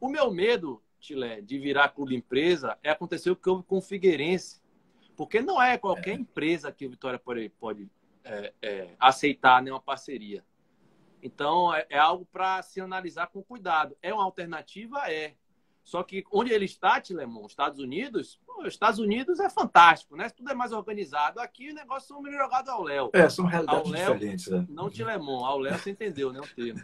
[0.00, 3.82] O meu medo, Tilé, de virar clube empresa é acontecer o que houve com o
[3.82, 4.59] Figueirense,
[5.20, 6.14] porque não é qualquer é.
[6.14, 7.90] empresa que o Vitória pode, pode
[8.24, 10.42] é, é, aceitar nenhuma parceria.
[11.22, 13.94] Então, é, é algo para se analisar com cuidado.
[14.00, 15.12] É uma alternativa?
[15.12, 15.34] É.
[15.84, 20.30] Só que onde ele está, Tilemon, Estados Unidos, pô, Estados Unidos é fantástico, né?
[20.30, 21.38] Tudo é mais organizado.
[21.38, 23.10] Aqui o negócio são jogados ao Léo.
[23.12, 24.46] É, são realidades Léo, diferentes.
[24.46, 24.66] Né?
[24.70, 26.40] Não Tilemon, ao Léo você entendeu, né?
[26.40, 26.82] O termo.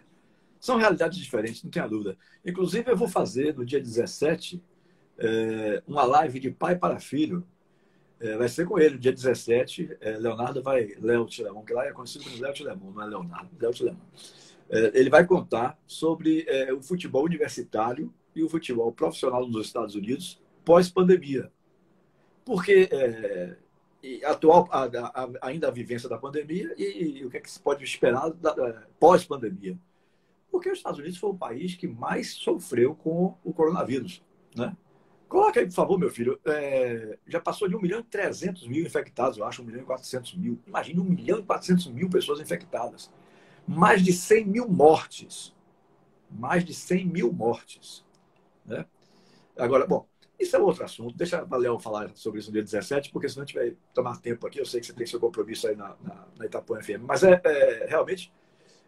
[0.60, 2.18] São realidades diferentes, não tenha dúvida.
[2.44, 4.62] Inclusive, eu vou fazer no dia 17
[5.16, 7.42] é, uma live de pai para filho
[8.18, 9.96] é, vai ser com ele, dia 17.
[10.00, 10.94] É, Leonardo vai.
[11.00, 13.98] Léo Tilemon, que lá é conhecido como Léo Tilemon, não é Leonardo, Léo Tilemon.
[14.68, 19.94] É, ele vai contar sobre é, o futebol universitário e o futebol profissional nos Estados
[19.94, 21.52] Unidos pós-pandemia.
[22.44, 23.56] Porque é,
[24.24, 27.60] atual, a, a, ainda a vivência da pandemia e, e, o que, é que se
[27.60, 28.32] pode esperar
[28.98, 29.78] pós-pandemia.
[30.50, 34.22] Porque os Estados Unidos foi o país que mais sofreu com o coronavírus.
[34.56, 34.74] Né?
[35.28, 36.40] Coloca aí, por favor, meu filho.
[36.44, 39.84] É, já passou de 1 milhão e 300 mil infectados, eu acho, 1 milhão e
[39.84, 40.58] 400 mil.
[40.66, 43.10] Imagina 1 milhão e 400 mil pessoas infectadas.
[43.66, 45.54] Mais de 100 mil mortes.
[46.30, 48.04] Mais de 100 mil mortes.
[48.64, 48.86] Né?
[49.56, 50.06] Agora, bom,
[50.38, 51.16] isso é outro assunto.
[51.16, 54.20] Deixa a Léo falar sobre isso no dia 17, porque senão a gente vai tomar
[54.20, 54.60] tempo aqui.
[54.60, 57.02] Eu sei que você tem seu compromisso aí na, na, na Itapuã FM.
[57.02, 58.32] Mas é, é realmente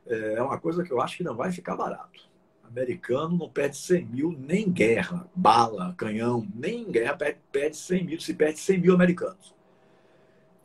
[0.07, 2.28] é, é uma coisa que eu acho que não vai ficar barato.
[2.69, 8.21] Americano não perde 100 mil nem guerra, bala, canhão, nem guerra perde, perde 100 mil,
[8.21, 9.55] se perde 100 mil americanos.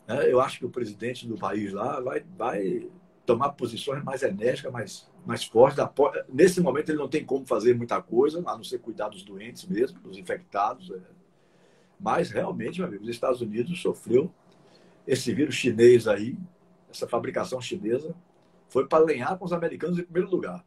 [0.07, 2.89] É, eu acho que o presidente do país lá vai, vai
[3.25, 5.83] tomar posições mais enérgicas, mais, mais fortes.
[6.27, 9.65] Nesse momento ele não tem como fazer muita coisa, a não ser cuidar dos doentes
[9.65, 10.91] mesmo, dos infectados.
[10.91, 10.99] É.
[11.99, 14.29] Mas realmente, meu amigo, os Estados Unidos sofreu
[15.07, 16.37] esse vírus chinês aí,
[16.89, 18.13] essa fabricação chinesa,
[18.67, 20.65] foi para alinhar com os americanos em primeiro lugar.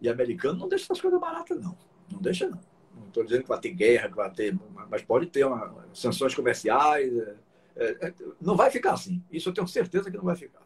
[0.00, 1.76] E americano não deixa essas coisas baratas, não.
[2.10, 2.60] Não deixa, não.
[2.96, 4.58] Não estou dizendo que vai ter guerra, que vai ter.
[4.90, 7.12] Mas pode ter uma, sanções comerciais.
[7.16, 7.36] É,
[7.76, 9.22] É, é, não vai ficar assim.
[9.30, 10.62] Isso eu tenho certeza que não vai ficar.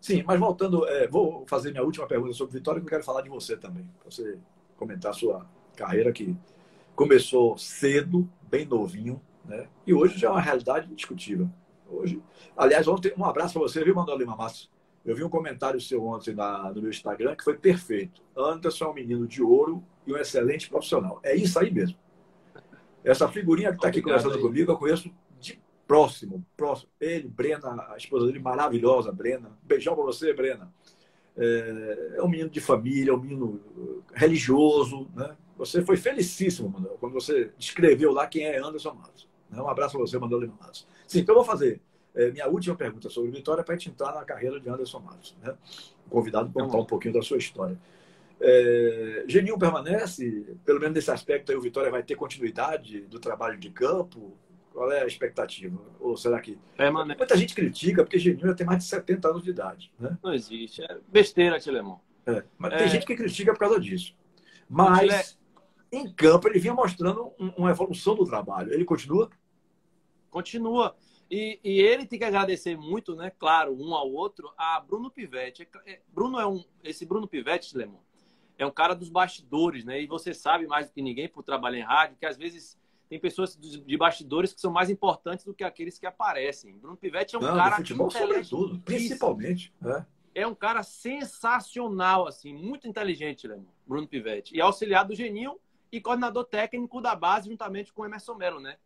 [0.00, 3.22] Sim, mas voltando, é, vou fazer minha última pergunta sobre Vitória, que eu quero falar
[3.22, 3.88] de você também.
[4.04, 4.38] Você
[4.76, 6.36] comentar a sua carreira que
[6.94, 9.68] começou cedo, bem novinho, né?
[9.86, 11.48] E hoje já é uma realidade indiscutível.
[11.88, 12.22] Hoje,
[12.56, 14.68] aliás, ontem um abraço para você, viu, Manuel Lima Massa?
[15.06, 18.22] Eu vi um comentário seu ontem na, no meu Instagram que foi perfeito.
[18.36, 21.20] Anderson é um menino de ouro e um excelente profissional.
[21.22, 21.96] É isso aí mesmo.
[23.04, 24.40] Essa figurinha que está aqui conversando aí.
[24.40, 26.90] comigo, eu conheço de próximo, próximo.
[27.00, 29.56] Ele, Brena, a esposa dele, maravilhosa, Brena.
[29.62, 30.74] beijão para você, Brena.
[31.36, 33.60] É, é, um menino de família, é um menino
[34.12, 35.36] religioso, né?
[35.56, 39.28] Você foi felicíssimo, Manuel, quando você descreveu lá quem é Anderson Matos.
[39.48, 39.62] Né?
[39.62, 40.86] Um abraço para você, Manuel Lima Matos.
[41.06, 41.80] Sim, então eu vou fazer
[42.16, 45.36] é, minha última pergunta sobre Vitória para a gente entrar na carreira de Anderson Matos.
[45.42, 45.54] Né?
[46.06, 47.78] O convidado para contar um pouquinho da sua história.
[48.40, 53.58] É, Geninho permanece, pelo menos nesse aspecto aí, o Vitória vai ter continuidade do trabalho
[53.58, 54.36] de campo?
[54.72, 55.78] Qual é a expectativa?
[56.00, 56.58] Ou será que.
[56.76, 57.18] Permanece.
[57.18, 59.92] Muita gente critica, porque Geninho já tem mais de 70 anos de idade.
[59.98, 60.16] Né?
[60.22, 60.82] Não existe.
[60.82, 62.00] É besteira, Tilemão.
[62.26, 62.76] É, mas é...
[62.78, 64.14] tem gente que critica por causa disso.
[64.68, 65.38] Mas,
[65.92, 68.72] em campo, ele vinha mostrando uma evolução do trabalho.
[68.72, 69.30] Ele continua?
[70.30, 70.94] Continua.
[71.30, 73.32] E, e, ele tem que agradecer muito, né?
[73.36, 75.62] Claro, um ao outro, a Bruno Pivetti.
[75.62, 77.98] É, é, Bruno é um, esse Bruno Pivetti, Lemon,
[78.56, 80.00] é um cara dos bastidores, né?
[80.00, 83.18] E você sabe mais do que ninguém por trabalhar em rádio que às vezes tem
[83.20, 86.76] pessoas de bastidores que são mais importantes do que aqueles que aparecem.
[86.76, 90.06] Bruno Pivetti é um Não, cara futebol sobretudo, principalmente, né?
[90.34, 94.54] É um cara sensacional, assim, muito inteligente, Lemon, Bruno Pivetti.
[94.54, 95.58] E auxiliar do Geninho
[95.90, 98.76] e coordenador técnico da base juntamente com o Emerson Melo, né?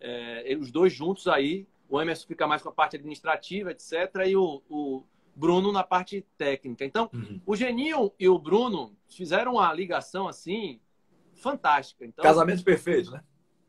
[0.00, 3.92] É, os dois juntos aí o Emerson fica mais com a parte administrativa, etc.
[4.26, 6.84] E o, o Bruno na parte técnica.
[6.84, 7.40] Então, uhum.
[7.46, 10.80] o Geninho e o Bruno fizeram uma ligação assim
[11.34, 12.04] fantástica.
[12.04, 13.22] Então, casamento perfeito, né?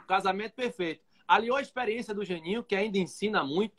[0.08, 1.02] Casamento perfeito.
[1.28, 3.76] Aliou a experiência do Geninho, que ainda ensina muito.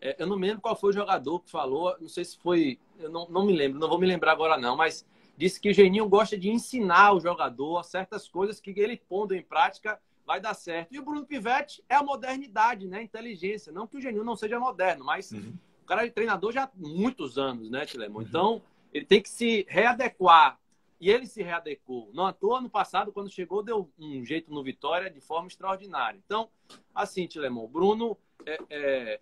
[0.00, 2.78] É, eu não me lembro qual foi o jogador que falou, não sei se foi.
[2.98, 5.74] Eu não, não me lembro, não vou me lembrar agora, não, mas disse que o
[5.74, 10.54] Geninho gosta de ensinar o jogador certas coisas que ele pondo em prática vai dar
[10.54, 10.94] certo.
[10.94, 13.02] E o Bruno Pivetti é a modernidade, né?
[13.02, 13.72] Inteligência.
[13.72, 15.52] Não que o Genil não seja moderno, mas uhum.
[15.82, 18.18] o cara é treinador já há muitos anos, né, Tilemo?
[18.18, 18.22] Uhum.
[18.22, 18.62] Então,
[18.94, 20.56] ele tem que se readequar.
[21.00, 22.10] E ele se readequou.
[22.14, 26.20] Não à toa, no passado, quando chegou, deu um jeito no Vitória de forma extraordinária.
[26.24, 26.48] Então,
[26.94, 28.16] assim, Tilemon, Bruno,
[28.46, 29.20] é, é,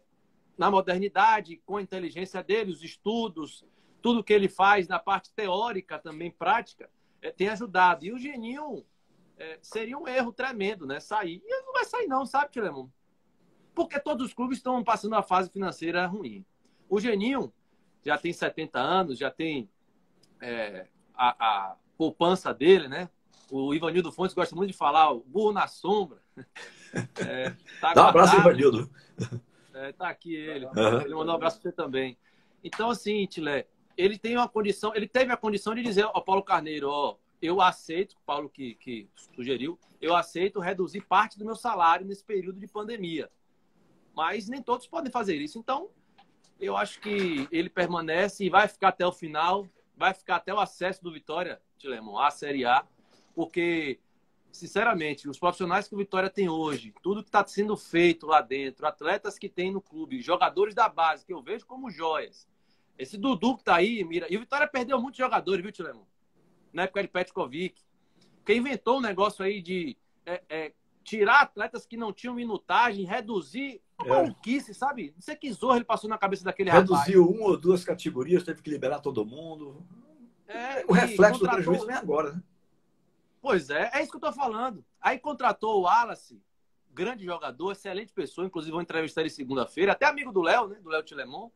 [0.58, 3.64] na modernidade, com a inteligência dele, os estudos,
[4.02, 6.90] tudo que ele faz na parte teórica, também prática,
[7.22, 8.04] é, tem ajudado.
[8.04, 8.84] E o Geninho
[9.38, 11.00] é, seria um erro tremendo, né?
[11.00, 11.42] Sair.
[11.44, 12.88] E não vai sair, não, sabe, Tilemon?
[13.74, 16.44] Porque todos os clubes estão passando uma fase financeira ruim.
[16.88, 17.52] O Geninho
[18.04, 19.70] já tem 70 anos, já tem
[20.40, 23.08] é, a, a, poupança dele, né?
[23.50, 26.18] O Ivanildo Fontes gosta muito de falar, o burro na sombra.
[27.18, 28.90] É, tá Dá um abraço, Ivanildo.
[29.74, 30.64] É, tá aqui ele.
[30.64, 31.00] Uhum.
[31.02, 32.16] Ele mandou um abraço para você também.
[32.64, 36.42] Então, assim, Tilé, ele tem uma condição, ele teve a condição de dizer ao Paulo
[36.42, 42.06] Carneiro, ó, eu aceito, Paulo que, que sugeriu, eu aceito reduzir parte do meu salário
[42.06, 43.30] nesse período de pandemia.
[44.14, 45.58] Mas nem todos podem fazer isso.
[45.58, 45.90] Então,
[46.60, 50.58] eu acho que ele permanece e vai ficar até o final, vai ficar até o
[50.58, 52.84] acesso do Vitória, Tilemon, à Série A,
[53.34, 54.00] porque,
[54.50, 58.86] sinceramente, os profissionais que o Vitória tem hoje, tudo que está sendo feito lá dentro,
[58.86, 62.48] atletas que tem no clube, jogadores da base, que eu vejo como joias.
[62.98, 64.26] Esse Dudu que está aí, mira.
[64.28, 66.02] E o Vitória perdeu muitos jogadores, viu, Tilemon?
[66.72, 67.80] Na época de Petkovic,
[68.44, 73.80] que inventou um negócio aí de é, é, tirar atletas que não tinham minutagem, reduzir
[74.04, 74.08] é.
[74.08, 75.12] maluquice, sabe?
[75.14, 77.40] Não sei que zorro ele passou na cabeça daquele Reduziu rapaz.
[77.40, 79.84] uma ou duas categorias, teve que liberar todo mundo.
[80.46, 82.42] É, o reflexo do prejuízo vem agora, né?
[83.40, 84.84] Pois é, é isso que eu tô falando.
[85.00, 86.42] Aí contratou o Wallace,
[86.92, 90.78] grande jogador, excelente pessoa, inclusive vou entrevistar ele segunda-feira, até amigo do Léo, né?
[90.82, 91.50] Do Léo Tilemon.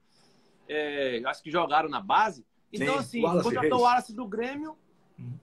[0.68, 2.46] É, acho que jogaram na base.
[2.72, 3.82] Então, Sim, assim, Wallace contratou Reis.
[3.82, 4.78] o Wallace do Grêmio,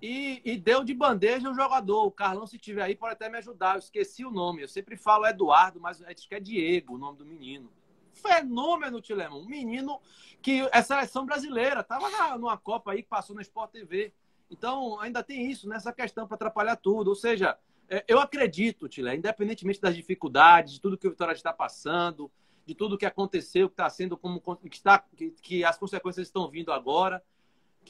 [0.01, 2.05] e, e, deu de bandeja o jogador.
[2.05, 3.75] O Carlão, se tiver aí, pode até me ajudar.
[3.75, 4.61] Eu esqueci o nome.
[4.61, 7.71] Eu sempre falo Eduardo, mas acho que é Diego o nome do menino.
[8.13, 9.41] Fenômeno, Tilemon.
[9.41, 9.99] Um menino
[10.41, 11.83] que é seleção brasileira.
[11.83, 14.13] Tava numa Copa aí que passou na Sport TV.
[14.49, 17.09] Então, ainda tem isso nessa questão para atrapalhar tudo.
[17.09, 21.53] Ou seja, é, eu acredito, Tilé, independentemente das dificuldades, de tudo que o Vitória está
[21.53, 22.31] passando,
[22.65, 26.49] de tudo que aconteceu, que está sendo como que, está, que, que as consequências estão
[26.49, 27.23] vindo agora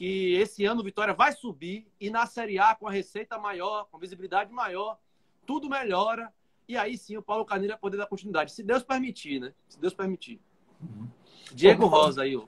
[0.00, 3.86] que esse ano o Vitória vai subir e na Série A com a receita maior,
[3.90, 4.98] com visibilidade maior,
[5.44, 6.32] tudo melhora
[6.66, 9.52] e aí sim o Paulo Carneiro vai poder dar continuidade, se Deus permitir, né?
[9.68, 10.40] Se Deus permitir.
[10.80, 11.06] Uhum.
[11.52, 12.44] Diego Rosa aí, ó.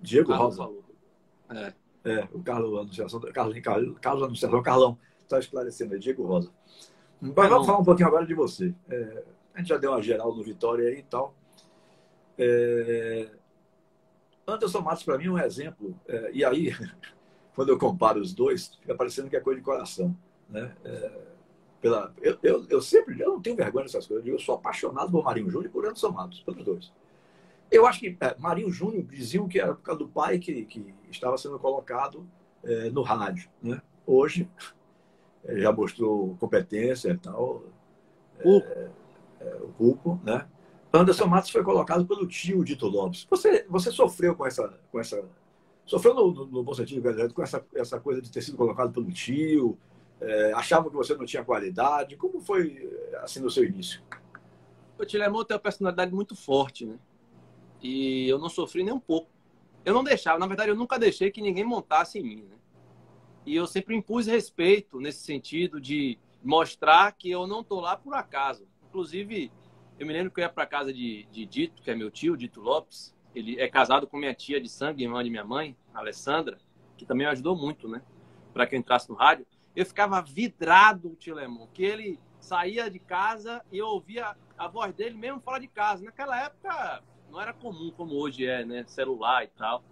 [0.00, 0.56] Diego Rosa.
[0.56, 0.84] Falou.
[1.50, 1.72] É.
[2.04, 6.50] é, o Carlos Anunciação, Carlos, Carlos, Carlos Anunciação, Carlão, está esclarecendo aí, Diego Rosa.
[7.20, 8.74] Mas vamos falar um pouquinho agora de você.
[8.88, 9.24] É,
[9.54, 11.32] a gente já deu uma geral no Vitória aí e tal.
[12.36, 13.30] É...
[14.52, 15.94] Anderson Matos, para mim, é um exemplo.
[16.06, 16.30] É...
[16.32, 16.74] E aí,
[17.54, 20.16] quando eu comparo os dois, fica parecendo que é coisa de coração.
[20.48, 20.74] Né?
[20.84, 21.32] É...
[21.80, 22.14] Pela...
[22.20, 25.50] Eu, eu, eu, sempre, eu não tenho vergonha dessas coisas, eu sou apaixonado por Marinho
[25.50, 26.92] Júnior e por Anderson Matos, pelos dois.
[27.70, 30.94] Eu acho que é, Marinho Júnior diziam que era por causa do pai que, que
[31.10, 32.28] estava sendo colocado
[32.62, 33.48] é, no rádio.
[33.62, 33.80] Né?
[34.06, 34.48] Hoje,
[35.44, 37.64] já mostrou competência e tal.
[38.38, 38.88] É,
[39.40, 40.46] é, o Pulpo, né?
[40.92, 43.26] Anderson Matos foi colocado pelo tio Dito Lopes.
[43.30, 45.24] Você, você sofreu com essa, com essa
[45.86, 47.02] sofreu no, no, no bom sentido,
[47.34, 49.78] com essa, essa coisa de ter sido colocado pelo tio,
[50.20, 52.16] é, achavam que você não tinha qualidade.
[52.16, 52.88] Como foi
[53.22, 54.02] assim no seu início?
[54.98, 56.98] O Tilemon tem uma personalidade muito forte, né?
[57.82, 59.28] E eu não sofri nem um pouco.
[59.84, 62.56] Eu não deixava, na verdade, eu nunca deixei que ninguém montasse em mim, né?
[63.44, 68.14] E eu sempre impus respeito nesse sentido de mostrar que eu não tô lá por
[68.14, 68.64] acaso.
[68.88, 69.50] Inclusive,
[70.02, 72.36] eu me lembro que eu ia para casa de, de Dito, que é meu tio,
[72.36, 73.14] Dito Lopes.
[73.36, 76.58] Ele é casado com minha tia de sangue, irmã de minha mãe, Alessandra,
[76.96, 78.02] que também me ajudou muito, né?
[78.52, 79.46] Para que eu entrasse no rádio.
[79.76, 84.66] Eu ficava vidrado, o tio Lemon, que ele saía de casa e eu ouvia a
[84.66, 86.04] voz dele mesmo fora de casa.
[86.04, 87.00] Naquela época
[87.30, 88.84] não era comum como hoje é, né?
[88.88, 89.84] Celular e tal.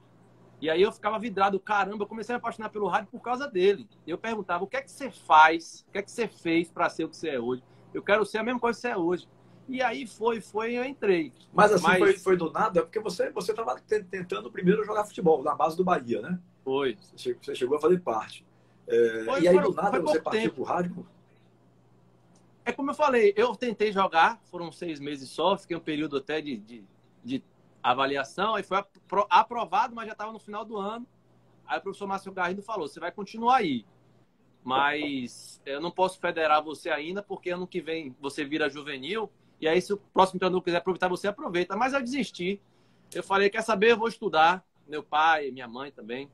[0.60, 3.48] E aí eu ficava vidrado, caramba, eu comecei a me apaixonar pelo rádio por causa
[3.48, 3.88] dele.
[4.04, 5.86] Eu perguntava, o que é que você faz?
[5.88, 7.62] O que é que você fez para ser o que você é hoje?
[7.94, 9.28] Eu quero ser a mesma coisa que você é hoje.
[9.70, 11.32] E aí foi, foi, eu entrei.
[11.52, 11.98] Mas assim, Mas...
[11.98, 15.84] Foi, foi do nada, porque você você estava tentando primeiro jogar futebol na base do
[15.84, 16.40] Bahia, né?
[16.64, 16.98] Foi.
[17.16, 18.44] Você chegou a fazer parte.
[18.88, 21.06] É, foi, e aí do nada você partiu pro rádio?
[22.64, 26.40] É como eu falei, eu tentei jogar, foram seis meses só, fiquei um período até
[26.40, 26.84] de, de,
[27.24, 27.42] de
[27.82, 28.84] avaliação, aí foi
[29.30, 31.06] aprovado, mas já estava no final do ano.
[31.64, 33.86] Aí o professor Márcio Garrido falou: você vai continuar aí.
[34.62, 39.30] Mas eu não posso federar você ainda, porque ano que vem você vira juvenil.
[39.60, 41.76] E aí, se o próximo treinador quiser aproveitar, você aproveita.
[41.76, 42.60] Mas eu desisti.
[43.14, 43.92] Eu falei: quer saber?
[43.92, 44.64] Eu vou estudar.
[44.86, 46.30] Meu pai, minha mãe também.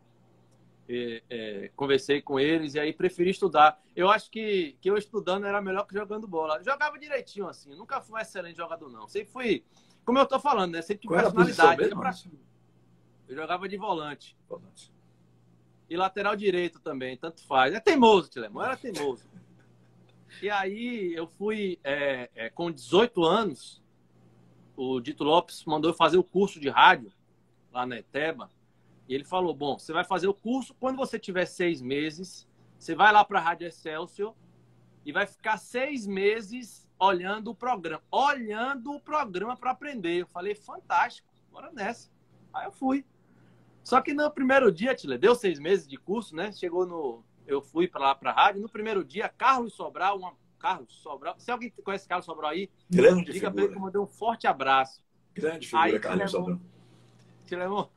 [0.89, 3.81] E, é, conversei com eles e aí preferi estudar.
[3.95, 6.59] Eu acho que, que eu estudando era melhor que jogando bola.
[6.59, 7.73] Eu jogava direitinho assim.
[7.73, 9.09] Eu nunca fui um excelente jogador, não.
[9.09, 9.65] Sempre fui
[10.07, 10.83] como eu tô falando, né?
[10.83, 11.83] Sempre tive personalidade.
[11.83, 12.15] Mesmo, pra...
[13.29, 14.37] Eu jogava de volante.
[14.49, 14.95] volante.
[15.91, 17.75] E lateral direito também, tanto faz.
[17.75, 19.29] É teimoso, Tilemão, era teimoso.
[20.43, 23.83] E aí eu fui é, é, com 18 anos,
[24.77, 27.13] o Dito Lopes mandou eu fazer o curso de rádio
[27.73, 28.51] lá na Eteba.
[29.09, 32.95] E ele falou: Bom, você vai fazer o curso, quando você tiver seis meses, você
[32.95, 34.35] vai lá para a Rádio Excelsior
[35.05, 40.23] e vai ficar seis meses olhando o programa, olhando o programa para aprender.
[40.23, 42.11] Eu falei, fantástico, bora nessa.
[42.53, 43.05] Aí eu fui.
[43.83, 46.51] Só que no primeiro dia, Tile, deu seis meses de curso, né?
[46.53, 47.25] Chegou no.
[47.47, 48.61] Eu fui para lá para a rádio.
[48.61, 50.35] No primeiro dia, Carlos Sobral, uma...
[50.59, 51.35] Carlos Sobral.
[51.39, 54.47] Se alguém conhece Carlos Sobral aí, Grande diga para ele que eu mandei um forte
[54.47, 55.05] abraço.
[55.35, 56.61] Grande figura, aí, Carlos Sobral.
[57.45, 57.89] Tilemon,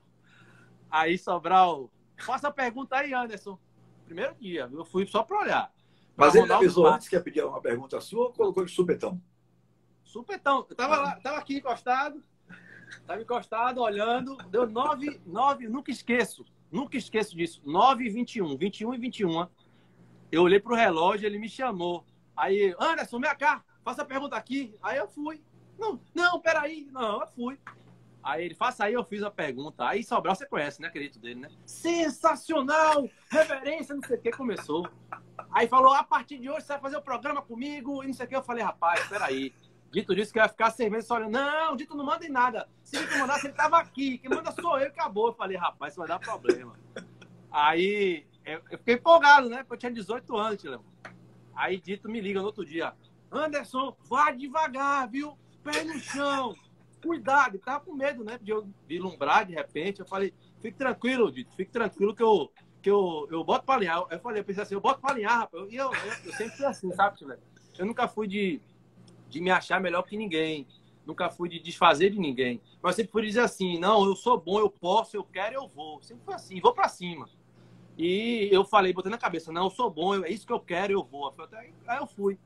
[0.92, 3.58] aí, Sobral, faça a pergunta aí, Anderson.
[4.06, 5.74] Primeiro dia, eu fui só para olhar.
[6.16, 9.22] Mas ele avisou antes que ia pedir uma pergunta sua ou colocou de supetão?
[10.04, 10.66] Supetão.
[10.70, 12.22] Eu tava, lá, tava aqui encostado,
[13.08, 18.94] tava encostado, olhando, deu 9, 9, nunca esqueço, nunca esqueço disso, 9 e 21, 21
[18.94, 19.48] e 21.
[20.32, 22.06] Eu olhei pro relógio, ele me chamou.
[22.36, 24.76] Aí, Anderson, vem cá, faça a pergunta aqui.
[24.82, 25.42] Aí eu fui.
[25.78, 26.88] Não, não, peraí.
[26.92, 27.58] Não, eu fui.
[28.22, 29.88] Aí ele, faça aí, eu fiz a pergunta.
[29.88, 30.88] Aí Sobral, você conhece, né?
[30.88, 31.50] Acredito dele, né?
[31.66, 33.10] Sensacional!
[33.30, 34.88] Reverência, não sei o que, começou.
[35.52, 38.26] Aí falou, a partir de hoje você vai fazer o programa comigo e não sei
[38.26, 38.36] o que.
[38.36, 39.54] Eu falei, rapaz, peraí.
[39.92, 41.32] Dito disse que ia ficar seis só olhando.
[41.32, 42.70] Não, Dito não manda em nada.
[42.84, 44.18] Se Dito mandasse, ele tava aqui.
[44.18, 45.28] Quem manda sou eu e acabou.
[45.28, 46.78] Eu falei, rapaz, isso vai dar problema.
[47.52, 49.58] Aí eu fiquei empolgado, né?
[49.60, 50.84] Porque eu tinha 18 anos, Tilão.
[51.56, 52.94] Aí Dito me liga no outro dia.
[53.32, 55.38] Anderson, vá devagar, viu?
[55.64, 56.56] Pé no chão
[57.02, 58.38] cuidado, ele tava com medo, né?
[58.42, 60.00] De eu vislumbrar de repente.
[60.00, 64.04] Eu falei, fique tranquilo, Dito, fique tranquilo que eu, que eu, eu boto pra alinhar.
[64.10, 65.72] Eu falei, eu pensei assim, eu boto pra alinhar, rapaz.
[65.72, 67.40] E eu, eu, eu, sempre fui assim, sabe, velho?
[67.78, 68.62] Eu nunca fui de,
[69.30, 70.68] de me achar melhor que ninguém.
[71.06, 72.62] Nunca fui de desfazer de ninguém.
[72.82, 76.02] Mas sempre fui dizer assim, não, eu sou bom, eu posso, eu quero, eu vou.
[76.02, 77.30] Sempre foi assim, vou pra cima.
[77.98, 80.94] E eu falei, botei na cabeça, não, eu sou bom, é isso que eu quero,
[80.94, 81.34] eu vou.
[81.88, 82.38] Aí eu fui.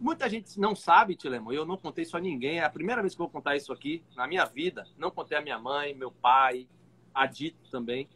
[0.00, 2.58] Muita gente não sabe, Tilemo, eu não contei isso a ninguém.
[2.60, 4.86] É a primeira vez que eu vou contar isso aqui na minha vida.
[4.96, 6.68] Não contei a minha mãe, meu pai,
[7.12, 8.08] a Dito também.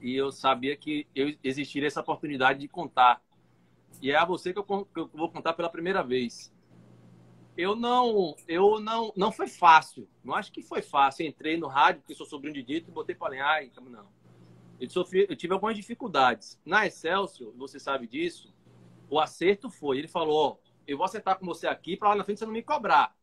[0.00, 3.20] E eu sabia que eu existiria essa oportunidade de contar.
[4.00, 6.53] E é a você que eu, que eu vou contar pela primeira vez.
[7.56, 10.08] Eu não, eu não, não foi fácil.
[10.24, 11.24] Não acho que foi fácil.
[11.24, 13.62] Eu entrei no rádio, porque sou sobrinho de Dito, e botei para alinhar.
[13.62, 14.08] Então, não.
[14.80, 16.60] Eu, sofri, eu tive algumas dificuldades.
[16.64, 18.52] Na Excelsior, você sabe disso,
[19.08, 19.98] o acerto foi.
[19.98, 22.62] Ele falou: eu vou acertar com você aqui para lá na frente você não me
[22.62, 23.16] cobrar.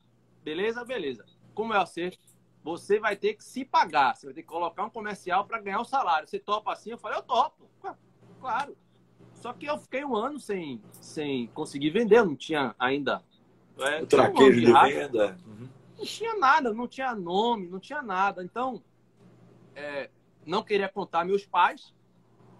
[0.43, 0.85] Beleza?
[0.85, 1.25] Beleza.
[1.53, 2.31] Como é o acerto?
[2.63, 5.81] você vai ter que se pagar, você vai ter que colocar um comercial para ganhar
[5.81, 6.27] o salário.
[6.27, 6.91] Você topa assim?
[6.91, 7.69] Eu falei, eu topo.
[8.39, 8.77] Claro.
[9.33, 13.23] Só que eu fiquei um ano sem, sem conseguir vender, eu não tinha ainda.
[13.79, 15.37] É, o traquejo de, venda.
[15.45, 15.69] Uhum.
[15.97, 18.43] Não tinha nada, não tinha nome, não tinha nada.
[18.43, 18.81] Então,
[19.75, 20.09] é,
[20.45, 21.93] não queria contar meus pais.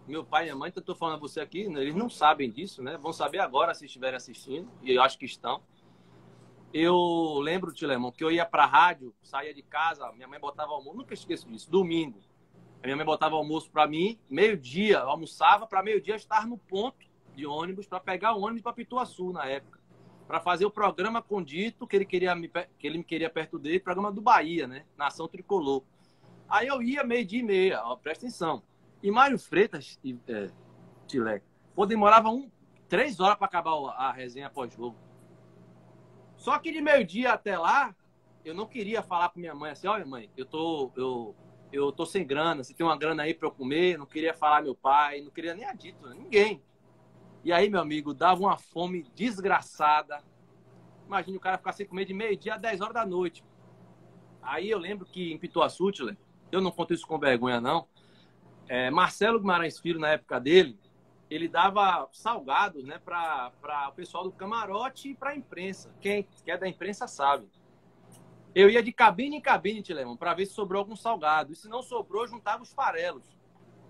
[0.07, 2.81] Meu pai e minha mãe, estou falando a você aqui, né, eles não sabem disso,
[2.81, 2.97] né?
[2.97, 5.61] Vão saber agora se estiverem assistindo, e eu acho que estão.
[6.73, 10.71] Eu lembro, Tilemão, que eu ia para a rádio, saía de casa, minha mãe botava
[10.71, 12.19] almoço, nunca esqueço disso, domingo.
[12.81, 17.05] A minha mãe botava almoço para mim, meio-dia, eu almoçava para meio-dia estar no ponto
[17.35, 19.79] de ônibus para pegar o ônibus para Pituaçu na época,
[20.31, 23.59] para fazer o programa com Dito, que ele queria me, que ele me queria perto
[23.59, 24.85] dele, programa do Bahia, né?
[24.95, 25.83] Nação Tricolor.
[26.47, 28.63] Aí eu ia meio-dia e meia, ó, presta atenção.
[29.03, 30.49] E Mário Freitas, e, é,
[31.05, 31.41] Tilé,
[31.75, 32.49] pô, demorava um,
[32.87, 34.95] três horas para acabar a resenha pós-jogo.
[36.37, 37.93] Só que de meio-dia até lá,
[38.45, 41.35] eu não queria falar com minha mãe assim, olha mãe, eu tô, eu,
[41.73, 44.61] eu tô sem grana, você tem uma grana aí para eu comer, não queria falar
[44.61, 46.63] meu pai, não queria nem a dito, ninguém.
[47.43, 50.23] E aí, meu amigo, dava uma fome desgraçada.
[51.07, 53.43] Imagina o cara ficar sem comer de meio-dia a 10 horas da noite.
[54.41, 55.91] Aí eu lembro que em Pituaçu,
[56.51, 57.87] eu não conto isso com vergonha, não.
[58.67, 60.79] É, Marcelo Guimarães Filho, na época dele,
[61.29, 63.51] ele dava salgados né, para
[63.89, 65.93] o pessoal do camarote e para a imprensa.
[65.99, 67.49] Quem, quem é da imprensa sabe.
[68.53, 71.53] Eu ia de cabine em cabine, Tilemão, para ver se sobrou algum salgado.
[71.53, 73.23] E se não sobrou, juntava os farelos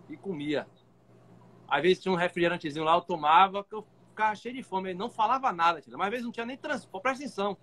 [0.08, 0.68] e comia.
[1.72, 4.90] Às vezes tinha um refrigerantezinho lá, eu tomava, que eu ficava cheio de fome.
[4.90, 6.00] Ele não falava nada, Tilemão.
[6.00, 7.02] Mas às vezes não tinha nem transporte.
[7.02, 7.58] Presta atenção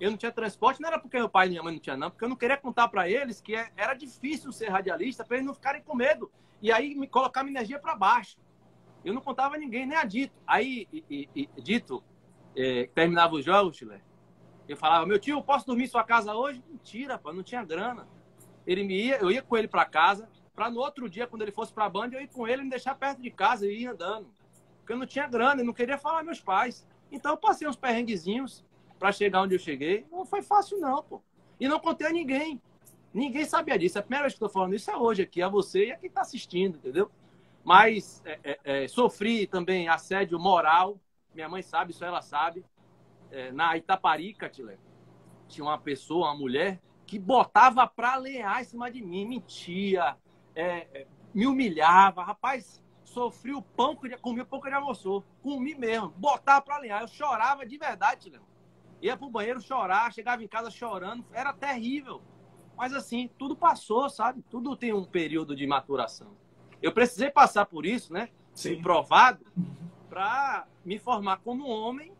[0.00, 2.10] eu não tinha transporte, não era porque meu pai e minha mãe não tinham, não,
[2.10, 5.46] porque eu não queria contar para eles que é, era difícil ser radialista, para eles
[5.46, 6.30] não ficarem com medo.
[6.60, 8.36] E aí me colocar minha energia para baixo.
[9.04, 10.34] Eu não contava a ninguém, nem a Dito.
[10.46, 12.02] Aí, e, e, Dito,
[12.56, 14.00] é, terminava os jogos, Chile,
[14.66, 16.62] eu falava, meu tio, posso dormir em sua casa hoje?
[16.68, 18.08] Mentira, pô, não tinha grana.
[18.66, 21.50] Ele me ia, eu ia com ele para casa, para no outro dia, quando ele
[21.50, 23.82] fosse para a Band, eu ir com ele e me deixar perto de casa e
[23.82, 24.28] ir andando.
[24.78, 26.86] Porque eu não tinha grana, eu não queria falar meus pais.
[27.10, 28.64] Então eu passei uns perrenguezinhos
[28.98, 30.06] para chegar onde eu cheguei.
[30.10, 31.20] Não foi fácil, não, pô.
[31.58, 32.60] E não contei a ninguém.
[33.12, 33.98] Ninguém sabia disso.
[33.98, 36.08] A primeira vez que estou falando isso é hoje aqui, a você e a quem
[36.08, 37.10] está assistindo, entendeu?
[37.64, 41.00] Mas é, é, é, sofri também assédio moral.
[41.34, 42.64] Minha mãe sabe, isso ela sabe.
[43.30, 44.78] É, na Itaparica, Tile,
[45.48, 50.16] tinha uma pessoa, uma mulher, que botava para lenhar em cima de mim, mentia,
[50.54, 52.22] é, é, me humilhava.
[52.22, 55.24] Rapaz, sofri o pão que comi o pão que ele almoçou.
[55.42, 57.02] Comi mesmo, botava para lenhar.
[57.02, 58.40] Eu chorava de verdade, Tile
[59.06, 62.22] ia pro banheiro chorar, chegava em casa chorando, era terrível.
[62.76, 64.42] Mas assim, tudo passou, sabe?
[64.50, 66.34] Tudo tem um período de maturação.
[66.80, 68.30] Eu precisei passar por isso, né?
[68.54, 68.80] Sim.
[68.80, 69.44] provado
[70.08, 72.12] para me formar como homem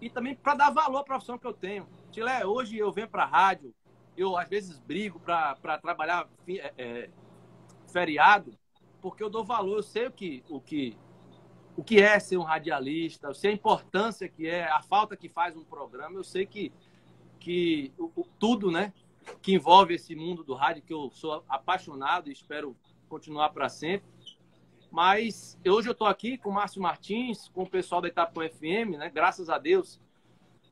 [0.00, 1.86] e também para dar valor à profissão que eu tenho.
[2.10, 3.74] Tilé, hoje eu venho para a rádio,
[4.16, 7.10] eu às vezes brigo para trabalhar é, é,
[7.92, 8.56] feriado,
[9.00, 10.96] porque eu dou valor, eu sei o que, o que
[11.76, 15.28] o que é ser um radialista, eu sei a importância que é, a falta que
[15.28, 16.72] faz um programa, eu sei que,
[17.40, 18.92] que o, o, tudo né,
[19.40, 22.76] que envolve esse mundo do rádio, que eu sou apaixonado e espero
[23.08, 24.06] continuar para sempre.
[24.90, 28.98] Mas hoje eu estou aqui com o Márcio Martins, com o pessoal da Itapuã FM,
[28.98, 29.10] né?
[29.12, 29.98] graças a Deus,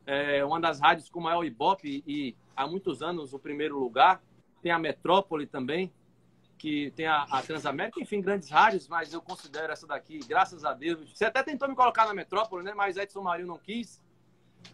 [0.07, 4.23] é uma das rádios com maior ibope e há muitos anos o primeiro lugar.
[4.61, 5.91] Tem a Metrópole também,
[6.61, 10.74] que tem a, a, Transamérica, enfim, grandes rádios, mas eu considero essa daqui, graças a
[10.74, 11.11] Deus.
[11.11, 12.74] Você até tentou me colocar na metrópole, né?
[12.74, 13.98] Mas Edson Marinho não quis.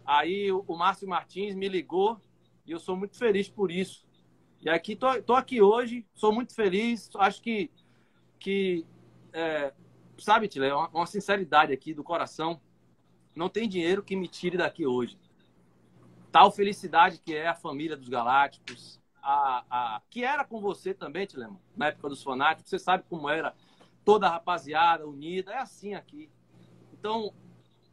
[0.05, 2.19] Aí o, o Márcio Martins me ligou
[2.65, 4.05] e eu sou muito feliz por isso.
[4.61, 7.09] E aqui tô, tô aqui hoje, sou muito feliz.
[7.15, 7.71] Acho que,
[8.37, 8.85] que
[9.31, 9.71] é,
[10.17, 12.59] sabe, Tile, uma, uma sinceridade aqui do coração.
[13.33, 15.17] Não tem dinheiro que me tire daqui hoje.
[16.33, 18.96] Tal felicidade que é a família dos Galácticos,
[19.29, 22.69] a, a, que era com você também, Tilema, na época dos fanáticos.
[22.69, 23.53] Você sabe como era
[24.05, 25.51] toda a rapaziada unida.
[25.51, 26.29] É assim aqui.
[26.93, 27.33] Então,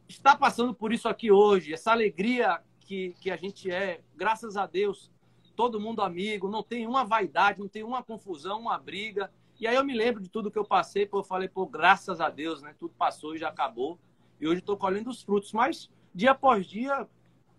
[0.07, 4.65] está passando por isso aqui hoje, essa alegria que, que a gente é, graças a
[4.65, 5.11] Deus,
[5.57, 9.29] todo mundo amigo, não tem uma vaidade, não tem uma confusão, uma briga.
[9.59, 12.21] E aí eu me lembro de tudo que eu passei, pô, eu falei, pô, graças
[12.21, 12.73] a Deus, né?
[12.79, 13.99] Tudo passou e já acabou.
[14.39, 17.05] E hoje estou colhendo os frutos, mas dia após dia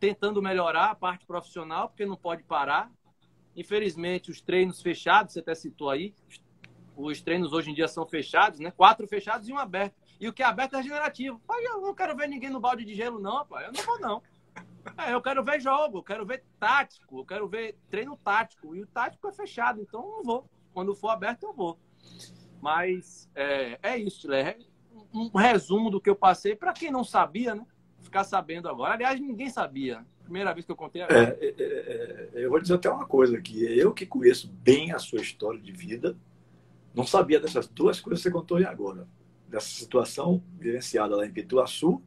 [0.00, 2.90] tentando melhorar a parte profissional, porque não pode parar.
[3.56, 6.14] Infelizmente, os treinos fechados, você até citou aí,
[6.96, 8.70] os treinos hoje em dia são fechados, né?
[8.70, 9.94] Quatro fechados e um aberto.
[10.20, 11.40] E o que é aberto é regenerativo.
[11.46, 13.66] Pai, eu não quero ver ninguém no balde de gelo, não, pai.
[13.66, 14.22] Eu não vou, não.
[14.96, 18.74] É, eu quero ver jogo, eu quero ver tático, eu quero ver treino tático.
[18.74, 20.50] E o tático é fechado, então eu não vou.
[20.72, 21.78] Quando for aberto, eu vou.
[22.62, 24.56] Mas é, é isso, é
[25.12, 26.54] um resumo do que eu passei.
[26.54, 27.66] Para quem não sabia, né?
[28.00, 28.94] Ficar sabendo agora.
[28.94, 30.06] Aliás, ninguém sabia.
[30.26, 31.38] Primeira vez que eu contei agora.
[31.40, 33.62] É, é, é, eu vou dizer até uma coisa aqui.
[33.62, 36.16] Eu que conheço bem a sua história de vida,
[36.92, 39.06] não sabia dessas duas coisas que você contou aí agora.
[39.46, 42.02] Dessa situação vivenciada lá em Pituaçu.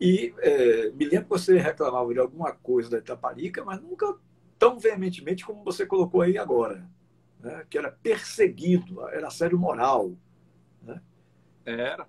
[0.00, 4.16] E é, me lembro que você reclamava de alguma coisa da Itaparica, mas nunca
[4.58, 6.88] tão veementemente como você colocou aí agora.
[7.38, 7.66] Né?
[7.68, 10.16] Que era perseguido, era assédio moral.
[10.82, 11.02] Né?
[11.66, 12.08] Era.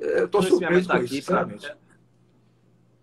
[0.00, 1.70] É, eu estou surpreso com isso, sinceramente.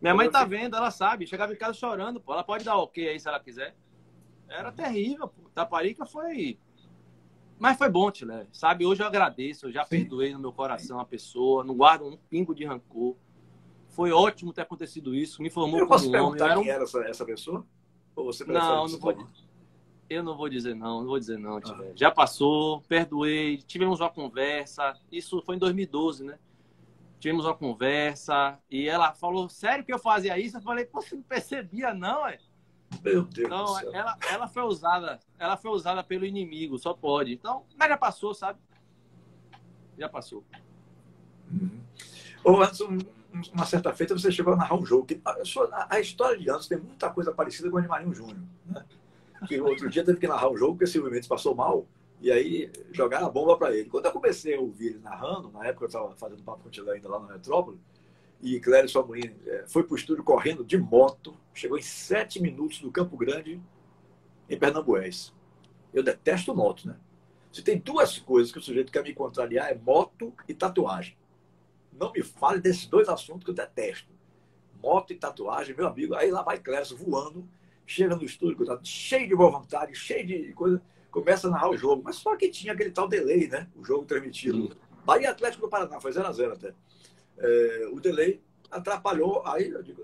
[0.05, 1.25] Minha mãe tá vendo, ela sabe.
[1.25, 2.31] Chegava em casa chorando, pô.
[2.31, 3.75] Ela pode dar ok aí se ela quiser.
[4.47, 5.49] Era terrível, pô.
[5.49, 6.59] Taparica foi.
[7.57, 8.45] Mas foi bom, Tilé.
[8.51, 9.65] Sabe, hoje eu agradeço.
[9.65, 9.89] Eu já Sim.
[9.89, 11.63] perdoei no meu coração a pessoa.
[11.63, 13.15] Não guardo um pingo de rancor.
[13.89, 15.41] Foi ótimo ter acontecido isso.
[15.41, 16.65] Me formou eu posso como perguntar homem.
[16.65, 17.65] quem era essa, essa pessoa?
[18.15, 19.27] Ou você não, não vou,
[20.07, 21.57] eu não vou dizer não, não vou dizer não.
[21.57, 21.91] Ah.
[21.95, 24.95] Já passou, perdoei, tivemos uma conversa.
[25.11, 26.37] Isso foi em 2012, né?
[27.25, 30.57] Tivemos uma conversa e ela falou, sério que eu fazia isso?
[30.57, 32.37] Eu falei, você não percebia não, é?
[33.03, 33.93] Meu Deus então, do céu.
[33.95, 37.33] Ela, ela foi usada, ela foi usada pelo inimigo, só pode.
[37.33, 38.59] Então, mas já passou, sabe?
[39.97, 40.43] Já passou.
[41.51, 41.81] Uhum.
[42.43, 42.79] Ou antes,
[43.51, 45.07] uma certa feita, você chegou a narrar um jogo.
[45.07, 48.37] Que, a, a, história de antes tem muita coisa parecida com o de Marinho Júnior.
[48.67, 48.85] Né?
[49.47, 51.87] Que outro dia teve que narrar um jogo porque Silvio Mendes passou mal
[52.25, 53.87] e aí jogaram a bomba para ele.
[53.87, 57.07] Quando eu comecei a ouvir ele narrando, na época eu estava fazendo papo com ainda
[57.07, 57.79] lá na Metrópole,
[58.41, 62.79] e Clério Somorim é, foi para o estúdio correndo de moto, chegou em sete minutos
[62.79, 63.61] do Campo Grande,
[64.49, 65.35] em Pernambués.
[65.93, 66.95] Eu detesto moto, né?
[67.51, 71.15] Se tem duas coisas que o sujeito quer me contrariar, é moto e tatuagem.
[71.93, 74.09] Não me fale desses dois assuntos que eu detesto.
[74.81, 76.15] Moto e tatuagem, meu amigo.
[76.15, 77.47] Aí lá vai Clécio voando,
[77.85, 80.81] chega no estúdio, cheio de boa vontade, cheio de coisa
[81.15, 82.01] começa a narrar o jogo.
[82.03, 83.69] Mas só que tinha aquele tal delay, né?
[83.73, 84.75] O jogo transmitido.
[85.05, 86.73] Bahia Atlético do Paraná, foi 0x0 até.
[87.37, 89.41] É, o delay atrapalhou.
[89.47, 90.03] Aí eu digo,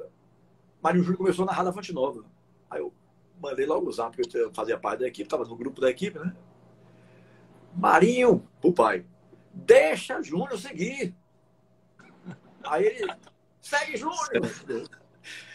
[0.82, 2.24] Marinho Júnior começou a narrar da Fonte Nova.
[2.70, 2.93] Aí eu
[3.41, 6.34] mandei logo usar, porque eu fazia parte da equipe, estava no grupo da equipe, né?
[7.76, 9.05] Marinho, o pai,
[9.53, 11.14] deixa Júnior seguir.
[12.64, 13.14] Aí ele,
[13.62, 14.30] segue Júnior.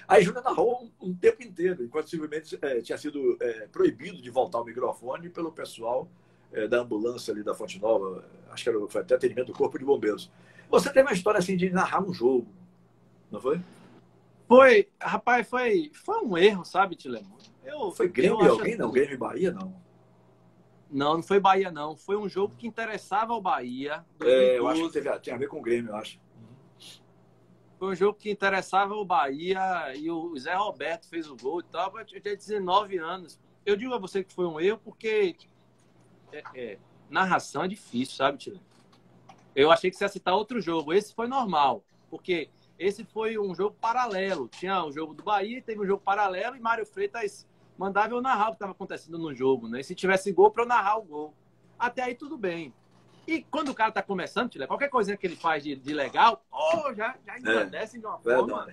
[0.08, 4.30] Aí Júnior narrou um, um, tempo inteiro, enquanto simplesmente é, tinha sido é, proibido de
[4.30, 6.08] voltar o microfone pelo pessoal
[6.52, 9.78] é, da ambulância ali da Fonte Nova, acho que era, foi até atendimento do Corpo
[9.78, 10.30] de Bombeiros.
[10.70, 12.46] Você teve uma história assim de narrar um jogo,
[13.30, 13.60] não foi?
[14.46, 17.36] Foi, rapaz, foi, foi um erro, sabe, Tilemon?
[17.64, 18.74] Eu, foi Grêmio eu alguém?
[18.74, 19.74] Assim, não, Grêmio Bahia, não.
[20.88, 21.96] Não, não foi Bahia, não.
[21.96, 24.04] Foi um jogo que interessava ao Bahia.
[24.18, 24.50] 2012.
[24.50, 26.20] É, eu acho que teve, tinha a ver com o Grêmio, eu acho.
[27.78, 31.64] Foi um jogo que interessava o Bahia e o Zé Roberto fez o gol e
[31.64, 31.92] tal.
[31.98, 33.38] Eu tinha 19 anos.
[33.64, 35.36] Eu digo a você que foi um erro porque
[36.32, 36.78] é, é,
[37.10, 38.60] narração é difícil, sabe, Tio?
[39.54, 40.92] Eu achei que você ia citar outro jogo.
[40.92, 42.48] Esse foi normal, porque
[42.78, 44.48] esse foi um jogo paralelo.
[44.48, 47.46] Tinha o jogo do Bahia, teve um jogo paralelo e Mário Freitas
[47.76, 49.80] mandava eu narrar o que estava acontecendo no jogo, né?
[49.80, 51.34] E se tivesse gol, para eu narrar o gol.
[51.78, 52.72] Até aí tudo bem.
[53.26, 56.44] E quando o cara tá começando, Tila, qualquer coisinha que ele faz de, de legal,
[56.50, 58.68] oh, já, já engrandece é, de uma forma.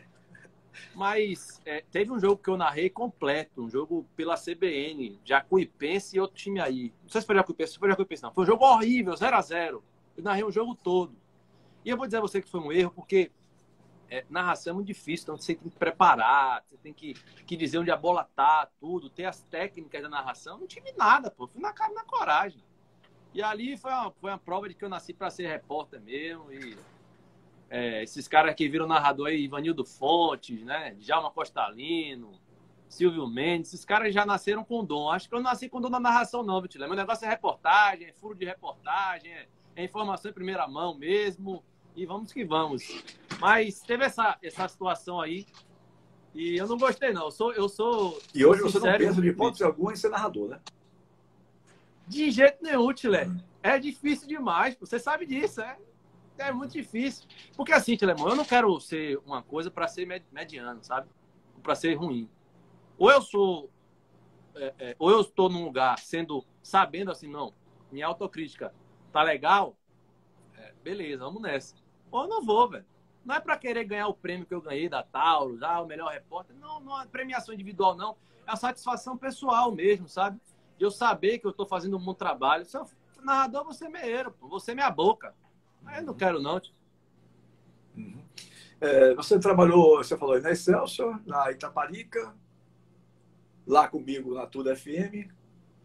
[0.96, 6.20] Mas é, teve um jogo que eu narrei completo, um jogo pela CBN, Jacuipense e
[6.20, 6.94] outro time aí.
[7.02, 8.34] Não sei se foi Jacuipense, se foi Jacuipense não.
[8.34, 9.84] Foi um jogo horrível, 0 a 0
[10.18, 11.16] Eu narrei o jogo todo.
[11.84, 13.32] E eu vou dizer a você que foi um erro, porque
[14.10, 17.14] é, narração é muito difícil, então você tem que preparar, você tem que,
[17.46, 20.60] que dizer onde a bola tá, tudo, ter as técnicas da narração.
[20.60, 21.48] Não tive nada, pô.
[21.48, 22.64] Fui na cara na coragem.
[23.34, 26.52] E ali foi uma, foi uma prova de que eu nasci para ser repórter mesmo.
[26.54, 26.78] E
[27.70, 30.96] é, esses caras que viram narrador aí, Ivanildo Fontes, né?
[31.00, 32.40] Djalma Costalino,
[32.88, 35.10] Silvio Mendes, esses caras já nasceram com dom.
[35.10, 36.86] Acho que eu não nasci com dom na narração, não, Vitilé.
[36.86, 41.64] Meu negócio é reportagem, é furo de reportagem, é, é, informação em primeira mão mesmo.
[41.96, 43.04] E vamos que vamos.
[43.40, 45.48] Mas teve essa, essa situação aí.
[46.36, 47.26] E eu não gostei, não.
[47.26, 47.54] Eu sou.
[47.54, 50.60] Eu sou e hoje você não pensa de hipótese alguma em ser narrador, né?
[52.08, 53.28] De jeito nenhum, Tilé.
[53.62, 54.76] É difícil demais.
[54.80, 55.78] Você sabe disso, é?
[56.38, 57.26] É muito difícil.
[57.56, 61.08] Porque assim, Tilemão, eu não quero ser uma coisa para ser mediano, sabe?
[61.62, 62.30] Para ser ruim.
[62.98, 63.70] Ou eu sou.
[64.56, 66.46] É, é, ou eu estou num lugar sendo.
[66.62, 67.54] Sabendo assim, não.
[67.92, 68.74] Minha autocrítica
[69.12, 69.78] tá legal.
[70.58, 71.76] É, beleza, vamos nessa.
[72.12, 72.86] Ou eu não vou, velho.
[73.24, 76.12] Não é para querer ganhar o prêmio que eu ganhei da Taurus, ah, o melhor
[76.12, 76.56] repórter.
[76.58, 78.18] Não, não é premiação individual, não.
[78.46, 80.40] É a satisfação pessoal mesmo, sabe?
[80.86, 82.66] Eu saber que eu estou fazendo um bom trabalho.
[82.66, 82.86] Se eu
[83.24, 85.34] narrador, você é meieiro, você é minha boca.
[85.86, 86.62] Aí eu não quero, não.
[87.96, 88.24] Uhum.
[88.80, 92.36] É, você trabalhou, você falou na Excelsior, na Itaparica,
[93.66, 95.32] lá comigo na Tudo FM.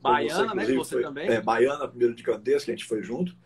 [0.00, 0.74] Baiana, você, né?
[0.74, 1.28] Você foi, também.
[1.28, 3.36] É, Baiana, primeiro de Candeias, que a gente foi junto.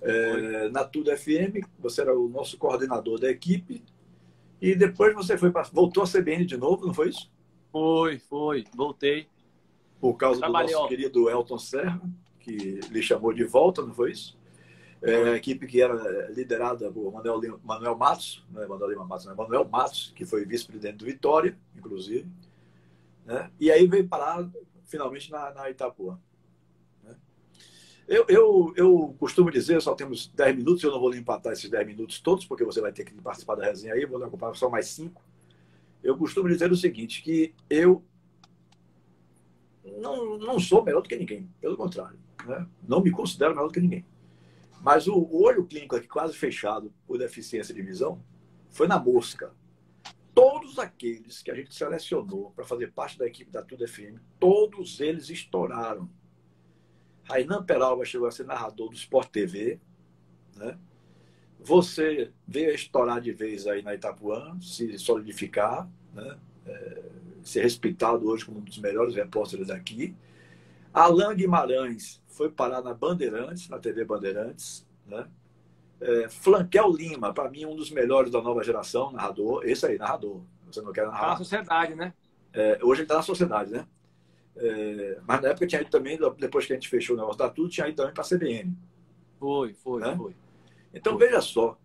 [0.00, 3.84] É, na Tudo FM, você era o nosso coordenador da equipe.
[4.60, 7.30] E depois você foi pra, voltou à CBN de novo, não foi isso?
[7.70, 8.64] Foi, foi.
[8.74, 9.28] Voltei.
[10.00, 12.00] Por causa Trabalhei, do nosso querido Elton Serra,
[12.40, 14.36] que lhe chamou de volta, não foi isso?
[15.02, 19.26] É, a equipe que era liderada por Manuel, Manuel Matos, não é Manuel Lima Matos,
[19.26, 22.26] não é Manuel Matos, que foi vice-presidente do Vitória, inclusive.
[23.24, 23.50] Né?
[23.60, 24.48] E aí veio parar
[24.84, 26.18] finalmente na, na Itapuã.
[27.04, 27.14] Né?
[28.08, 31.68] Eu, eu, eu costumo dizer, só temos 10 minutos, eu não vou lhe empatar esses
[31.68, 34.54] 10 minutos todos, porque você vai ter que participar da resenha aí, vou lhe ocupar
[34.56, 35.22] só mais 5.
[36.02, 38.02] Eu costumo dizer o seguinte, que eu
[40.00, 42.18] não, não sou melhor do que ninguém, pelo contrário.
[42.46, 42.66] Né?
[42.86, 44.04] Não me considero melhor do que ninguém.
[44.80, 48.22] Mas o olho clínico aqui quase fechado por deficiência de visão
[48.70, 49.52] foi na mosca.
[50.34, 55.00] Todos aqueles que a gente selecionou para fazer parte da equipe da Tudo FM, todos
[55.00, 56.10] eles estouraram.
[57.24, 59.80] Rainan Peralva chegou a ser narrador do Sport TV.
[60.54, 60.78] Né?
[61.58, 66.38] Você veio estourar de vez aí na Itapuã, se solidificar, né?
[66.66, 67.02] É,
[67.46, 70.14] ser respeitado hoje como um dos melhores repórteres daqui.
[70.92, 74.86] Alain Guimarães foi parar na Bandeirantes, na TV Bandeirantes.
[75.06, 75.26] Né?
[76.00, 79.62] É, Flanquel Lima, para mim, um dos melhores da nova geração, narrador.
[79.64, 80.42] Esse aí, narrador.
[80.66, 81.18] Você não quer narrar?
[81.18, 82.12] Está na sociedade, né?
[82.52, 83.86] É, hoje ele está na sociedade, né?
[84.56, 87.48] É, mas na época tinha ido também, depois que a gente fechou o negócio da
[87.48, 88.76] tudo, tinha ido também para a CBN.
[89.38, 90.16] Foi, foi, né?
[90.16, 90.34] foi.
[90.92, 91.26] Então foi.
[91.26, 91.78] veja só.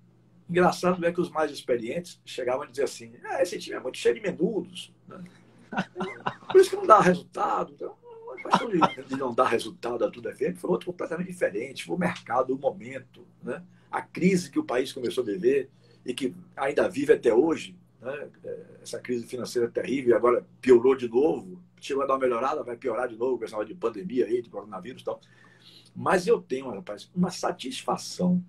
[0.49, 3.97] Engraçado é que os mais experientes chegavam a dizer assim: ah, esse time é muito
[3.97, 4.93] cheio de menudos.
[5.07, 5.22] Né?
[6.51, 7.74] Por isso que não dá resultado.
[7.74, 7.95] Então,
[8.34, 11.86] a questão de, de, não dar resultado a tudo é feito foi outro completamente diferente.
[11.86, 13.63] Foi o mercado, o momento, né?
[13.89, 15.69] a crise que o país começou a viver
[16.05, 17.76] e que ainda vive até hoje.
[18.01, 18.30] Né?
[18.43, 21.61] É, essa crise financeira terrível, agora piorou de novo.
[21.80, 24.49] Chegou a dar uma melhorada, vai piorar de novo com essa de pandemia aí, de
[24.49, 25.19] coronavírus e tal.
[25.95, 28.43] Mas eu tenho, rapaz, uma satisfação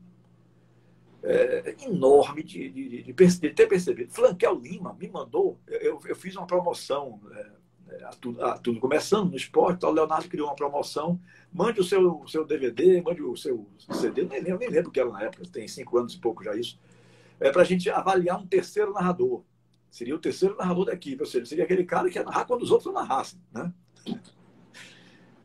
[1.23, 4.13] é, enorme de, de, de, de, ter percebido.
[4.13, 9.31] Flanquel Lima me mandou, eu, eu fiz uma promoção é, a tudo, a tudo, começando
[9.31, 11.21] no esporte, o Leonardo criou uma promoção.
[11.53, 15.01] Mande o seu, seu DVD, mande o seu CD, nem, nem, nem lembro o que
[15.01, 16.79] era na época, tem cinco anos e pouco já isso.
[17.39, 19.43] É para a gente avaliar um terceiro narrador.
[19.91, 22.63] Seria o terceiro narrador da equipe, ou seja, seria aquele cara que ia narrar quando
[22.63, 23.41] os outros narrassem.
[23.53, 23.73] Né?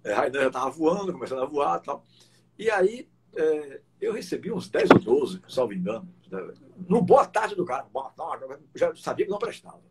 [0.04, 2.06] É, já estava voando, começando a voar e tal.
[2.58, 6.08] E aí é, eu recebi uns 10 ou 12, salvo engano.
[6.88, 8.46] No boa tarde do cara, boa tarde,
[8.76, 9.82] já sabia que não prestava.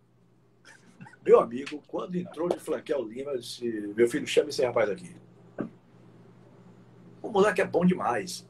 [1.25, 5.17] Meu amigo, quando entrou de Flanquel Lima, disse, meu filho, chame esse rapaz aqui.
[7.21, 8.47] O moleque é bom demais.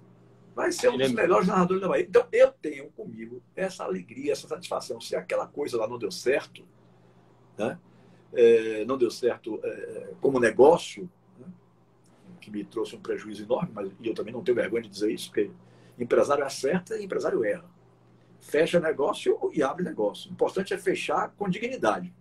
[0.55, 2.07] Vai ser um dos melhores narradores da Bahia.
[2.07, 5.01] Então, eu tenho comigo essa alegria, essa satisfação.
[5.01, 6.67] Se aquela coisa lá não deu certo,
[7.57, 7.79] né?
[8.35, 11.09] É, não deu certo é, como negócio, né?
[12.47, 15.11] Que me trouxe um prejuízo enorme, mas e eu também não tenho vergonha de dizer
[15.11, 15.51] isso, porque
[15.99, 17.69] empresário acerta e empresário erra.
[18.41, 20.31] Fecha negócio e abre negócio.
[20.31, 22.15] O importante é fechar com dignidade.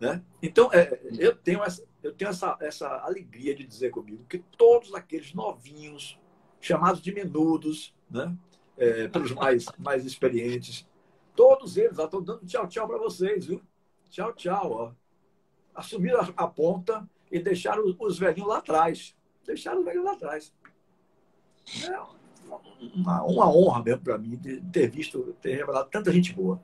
[0.00, 0.22] Né?
[0.42, 4.94] Então, é, eu tenho, essa, eu tenho essa, essa alegria de dizer comigo que todos
[4.94, 6.18] aqueles novinhos,
[6.60, 8.34] chamados de menudos, né?
[8.76, 10.88] É, pelos mais, mais experientes,
[11.36, 13.62] todos eles estão dando tchau, tchau para vocês, viu?
[14.10, 14.72] Tchau, tchau.
[14.72, 14.92] Ó.
[15.74, 19.14] Assumiram a, a ponta e deixaram os velhinhos lá atrás.
[19.46, 20.52] Deixaram velhinhos lá atrás.
[21.86, 21.98] É
[22.94, 26.60] uma, uma honra mesmo para mim de ter visto, ter revelado tanta gente boa.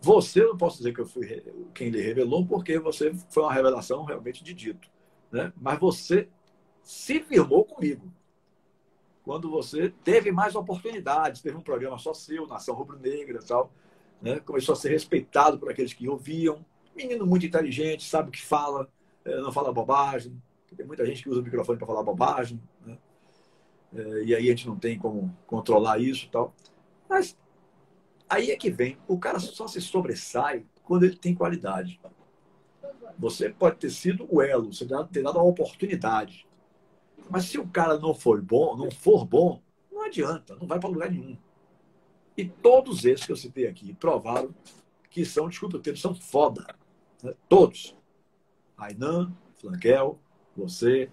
[0.00, 4.04] Você, não posso dizer que eu fui quem lhe revelou, porque você foi uma revelação
[4.04, 4.88] realmente de dito.
[5.30, 5.52] Né?
[5.56, 6.28] Mas você
[6.82, 8.12] se firmou comigo.
[9.22, 13.72] Quando você teve mais oportunidades, teve um programa só seu, Nação Rubro-Negra e tal,
[14.20, 14.40] né?
[14.40, 16.64] começou a ser respeitado por aqueles que ouviam.
[16.96, 18.90] Menino muito inteligente, sabe o que fala,
[19.24, 20.36] eh, não fala bobagem.
[20.76, 22.60] Tem muita gente que usa o microfone para falar bobagem.
[22.84, 22.98] Né?
[23.94, 26.54] Eh, e aí a gente não tem como controlar isso e tal.
[27.08, 27.36] Mas
[28.32, 32.00] Aí é que vem, o cara só se sobressai quando ele tem qualidade.
[33.18, 36.48] Você pode ter sido o elo, você ter dado uma oportunidade.
[37.28, 39.60] Mas se o cara não for bom, não for bom,
[39.92, 41.36] não adianta, não vai para lugar nenhum.
[42.34, 44.54] E todos esses que eu citei aqui provaram
[45.10, 46.74] que são, desculpa o termo, são foda.
[47.22, 47.34] Né?
[47.50, 47.94] Todos.
[48.78, 50.18] Ainan, Flanquel,
[50.56, 51.10] você,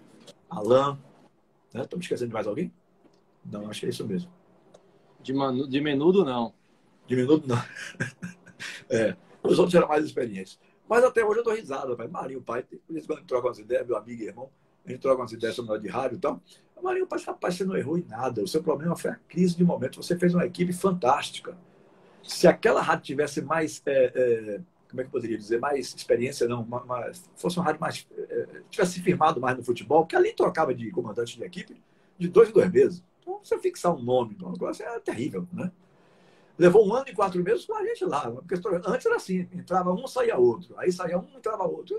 [0.48, 0.98] Alain.
[1.72, 1.82] Né?
[1.82, 2.72] Estou me esquecendo de mais alguém?
[3.44, 4.30] Não, acho que é isso mesmo.
[5.20, 6.52] De, manu, de menudo, não.
[7.06, 7.56] De minuto, não.
[8.90, 10.58] É, os outros eram mais experientes.
[10.86, 12.08] Mas até hoje eu dou risada, pai.
[12.08, 14.50] Marinho, pai, por isso quando troca umas ideias, meu amigo e irmão,
[14.84, 16.42] a gente troca umas ideias sobre de rádio e tal.
[16.82, 18.42] Marinho, pai, rapaz, você não errou em nada.
[18.42, 20.02] O seu problema foi a crise de momento.
[20.02, 21.56] Você fez uma equipe fantástica.
[22.22, 24.60] Se aquela rádio tivesse mais, é, é,
[24.90, 28.62] como é que eu poderia dizer, mais experiência, não, mais, fosse uma rádio mais, é,
[28.68, 31.80] tivesse firmado mais no futebol, que ali trocava de comandante de equipe
[32.18, 33.02] de dois em dois meses.
[33.20, 35.70] Então, você fixar um nome, um negócio é terrível, né?
[36.60, 38.30] levou um ano e quatro meses com a gente lá.
[38.30, 38.54] Porque
[38.86, 40.74] antes era assim, entrava um, saía outro.
[40.78, 41.98] Aí saía um, entrava outro.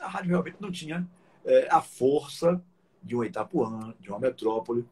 [0.00, 1.06] A rádio realmente não tinha
[1.44, 2.62] é, a força
[3.02, 4.86] de um Itapuã, de uma metrópole,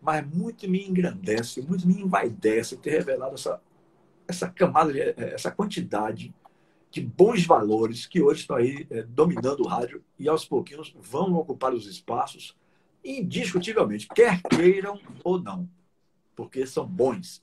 [0.00, 3.62] mas muito me engrandece, muito me envaidece ter revelado essa,
[4.26, 6.34] essa camada, essa quantidade
[6.92, 11.32] de bons valores que hoje estão aí é, dominando o rádio e aos pouquinhos vão
[11.34, 12.54] ocupar os espaços
[13.02, 15.66] indiscutivelmente, quer queiram ou não,
[16.36, 17.42] porque são bons.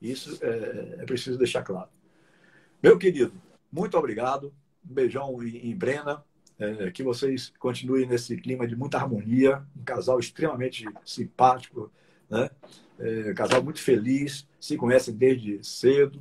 [0.00, 1.90] Isso é, é preciso deixar claro.
[2.82, 3.34] Meu querido,
[3.70, 4.52] muito obrigado.
[4.88, 6.24] Um beijão em, em Brena.
[6.60, 11.88] É, que vocês continuem nesse clima de muita harmonia, um casal extremamente simpático,
[12.28, 12.50] né?
[12.98, 16.20] É, um casal muito feliz, se conhecem desde cedo.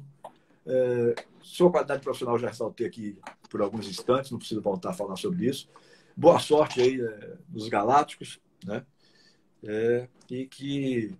[0.68, 3.18] É, sua qualidade profissional já ressaltei aqui
[3.50, 5.70] por alguns instantes, não preciso voltar a falar sobre isso.
[6.16, 8.86] Boa sorte aí é, nos Galácticos, né?
[9.64, 11.16] É, e que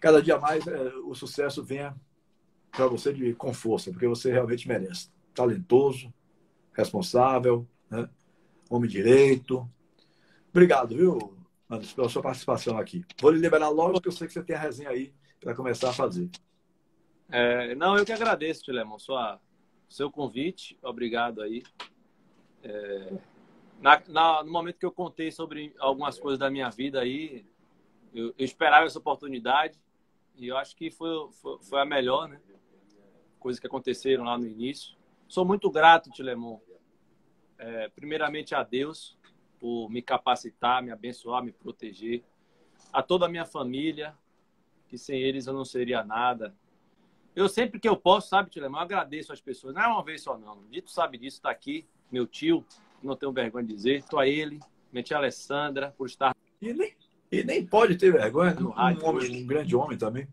[0.00, 1.96] cada dia mais é, o sucesso venha
[2.70, 5.08] para você de, com força, porque você realmente merece.
[5.34, 6.12] Talentoso,
[6.72, 8.08] responsável, né?
[8.68, 9.68] homem direito.
[10.50, 11.34] Obrigado, viu,
[11.70, 13.04] Anderson, pela sua participação aqui.
[13.20, 15.90] Vou lhe liberar logo, porque eu sei que você tem a resenha aí para começar
[15.90, 16.30] a fazer.
[17.28, 19.40] É, não, eu que agradeço, Tilemon, sua,
[19.88, 20.78] seu convite.
[20.82, 21.62] Obrigado aí.
[22.62, 23.12] É,
[23.80, 27.44] na, na, no momento que eu contei sobre algumas coisas da minha vida aí,
[28.14, 29.78] eu, eu esperava essa oportunidade
[30.36, 32.40] e eu acho que foi, foi, foi, a melhor, né?
[33.38, 34.96] Coisas que aconteceram lá no início.
[35.28, 36.58] Sou muito grato, Tilemon,
[37.58, 39.16] é, primeiramente a Deus
[39.58, 42.22] por me capacitar, me abençoar, me proteger,
[42.92, 44.16] a toda a minha família,
[44.88, 46.54] que sem eles eu não seria nada.
[47.36, 49.74] Eu sempre que eu posso, sabe, Tilemão, agradeço as pessoas.
[49.74, 50.64] Não é uma vez só, não.
[50.70, 52.64] Dito sabe disso, está aqui, meu tio,
[53.02, 53.98] não tenho vergonha de dizer.
[53.98, 54.58] Estou a ele,
[54.90, 56.34] minha tia Alessandra, por estar.
[56.62, 56.96] E nem,
[57.30, 60.26] e nem pode ter vergonha, no rádio, um, homem, um grande homem também.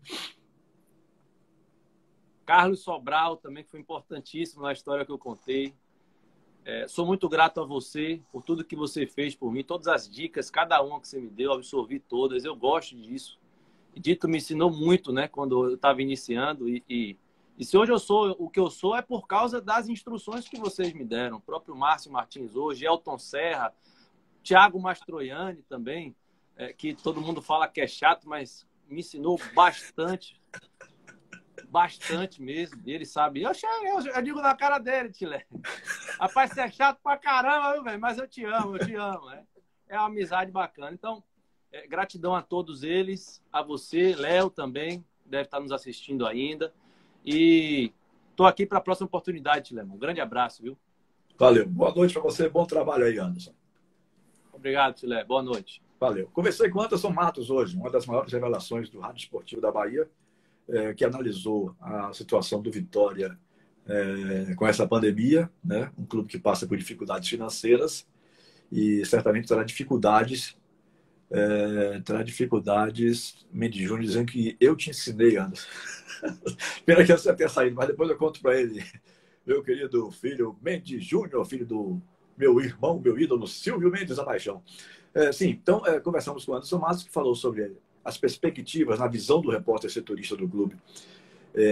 [2.46, 5.74] Carlos Sobral também, que foi importantíssimo na história que eu contei.
[6.64, 10.08] É, sou muito grato a você por tudo que você fez por mim, todas as
[10.08, 12.46] dicas, cada uma que você me deu, absorvi todas.
[12.46, 13.38] Eu gosto disso.
[13.96, 16.68] Dito me ensinou muito, né, quando eu estava iniciando.
[16.68, 17.18] E, e,
[17.58, 20.58] e, se hoje eu sou o que eu sou, é por causa das instruções que
[20.58, 21.36] vocês me deram.
[21.36, 23.72] O próprio Márcio Martins hoje, Elton Serra,
[24.42, 26.14] Thiago Mastroianni também,
[26.56, 30.40] é, que todo mundo fala que é chato, mas me ensinou bastante
[31.74, 32.80] bastante mesmo.
[32.86, 33.42] E ele sabe.
[33.42, 33.50] Eu,
[33.82, 35.44] eu, eu digo na cara dele, Tilé.
[36.20, 38.00] Rapaz, você é chato pra caramba, viu, velho?
[38.00, 39.28] Mas eu te amo, eu te amo.
[39.30, 39.44] É,
[39.88, 40.92] é uma amizade bacana.
[40.92, 41.22] Então,
[41.74, 46.72] é, gratidão a todos eles, a você, Léo também, deve estar nos assistindo ainda.
[47.26, 47.92] E
[48.36, 49.82] tô aqui para a próxima oportunidade, Tilé.
[49.82, 50.78] Um grande abraço, viu?
[51.36, 51.66] Valeu.
[51.68, 52.48] Boa noite para você.
[52.48, 53.52] Bom trabalho aí, Anderson.
[54.52, 55.24] Obrigado, Tilé.
[55.24, 55.82] Boa noite.
[55.98, 56.28] Valeu.
[56.32, 60.08] Conversei com Anderson Matos hoje, uma das maiores revelações do Rádio Esportivo da Bahia
[60.68, 63.36] é, que analisou a situação do Vitória
[63.86, 65.90] é, com essa pandemia, né?
[65.98, 68.06] um clube que passa por dificuldades financeiras
[68.70, 70.56] e certamente terá dificuldades,
[71.34, 75.66] é, terá dificuldades, Mendes Júnior dizendo que eu te ensinei, Anderson.
[76.86, 78.84] Pena que você tenha saído, mas depois eu conto para ele,
[79.44, 82.00] meu querido filho Mendes Júnior, filho do
[82.38, 84.62] meu irmão, meu ídolo Silvio Mendes a Paixão.
[85.12, 87.72] É, sim, então é, conversamos com o Anderson Matos, que falou sobre
[88.04, 90.76] as perspectivas, na visão do repórter setorista do clube,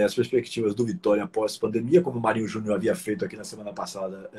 [0.03, 3.73] as perspectivas do Vitória após pandemia, como o Marinho Júnior havia feito aqui na semana
[3.73, 4.31] passada,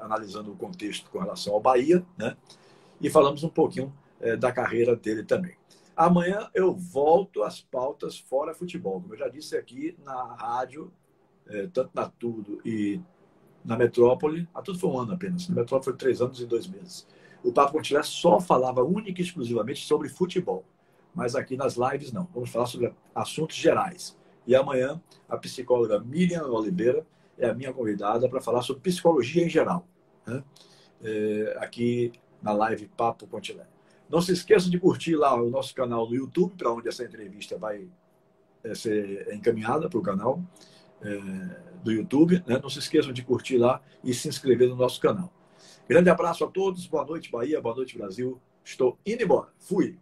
[0.00, 2.36] analisando o contexto com relação ao Bahia, né?
[3.00, 5.56] E falamos um pouquinho é, da carreira dele também.
[5.94, 10.90] Amanhã eu volto às pautas fora futebol, como eu já disse aqui na rádio,
[11.46, 12.98] é, tanto na Tudo e
[13.62, 14.48] na Metrópole.
[14.54, 17.06] A Tudo foi um ano apenas, na Metrópole foi três anos e dois meses.
[17.44, 20.64] O Papo Contilé só falava única e exclusivamente sobre futebol
[21.14, 22.28] mas aqui nas lives não.
[22.32, 24.16] Vamos falar sobre assuntos gerais.
[24.46, 27.06] E amanhã a psicóloga Miriam Oliveira
[27.38, 29.86] é a minha convidada para falar sobre psicologia em geral,
[30.26, 30.42] né?
[31.02, 32.12] é, aqui
[32.42, 33.66] na live Papo Pontilé.
[34.12, 37.56] Não se esqueça de curtir lá o nosso canal no YouTube, para onde essa entrevista
[37.56, 37.88] vai
[38.62, 40.42] é, ser encaminhada para o canal
[41.00, 41.16] é,
[41.82, 42.44] do YouTube.
[42.46, 42.60] Né?
[42.62, 45.32] Não se esqueçam de curtir lá e se inscrever no nosso canal.
[45.88, 48.38] Grande abraço a todos, boa noite Bahia, boa noite Brasil.
[48.62, 49.48] Estou indo embora.
[49.58, 49.98] Fui.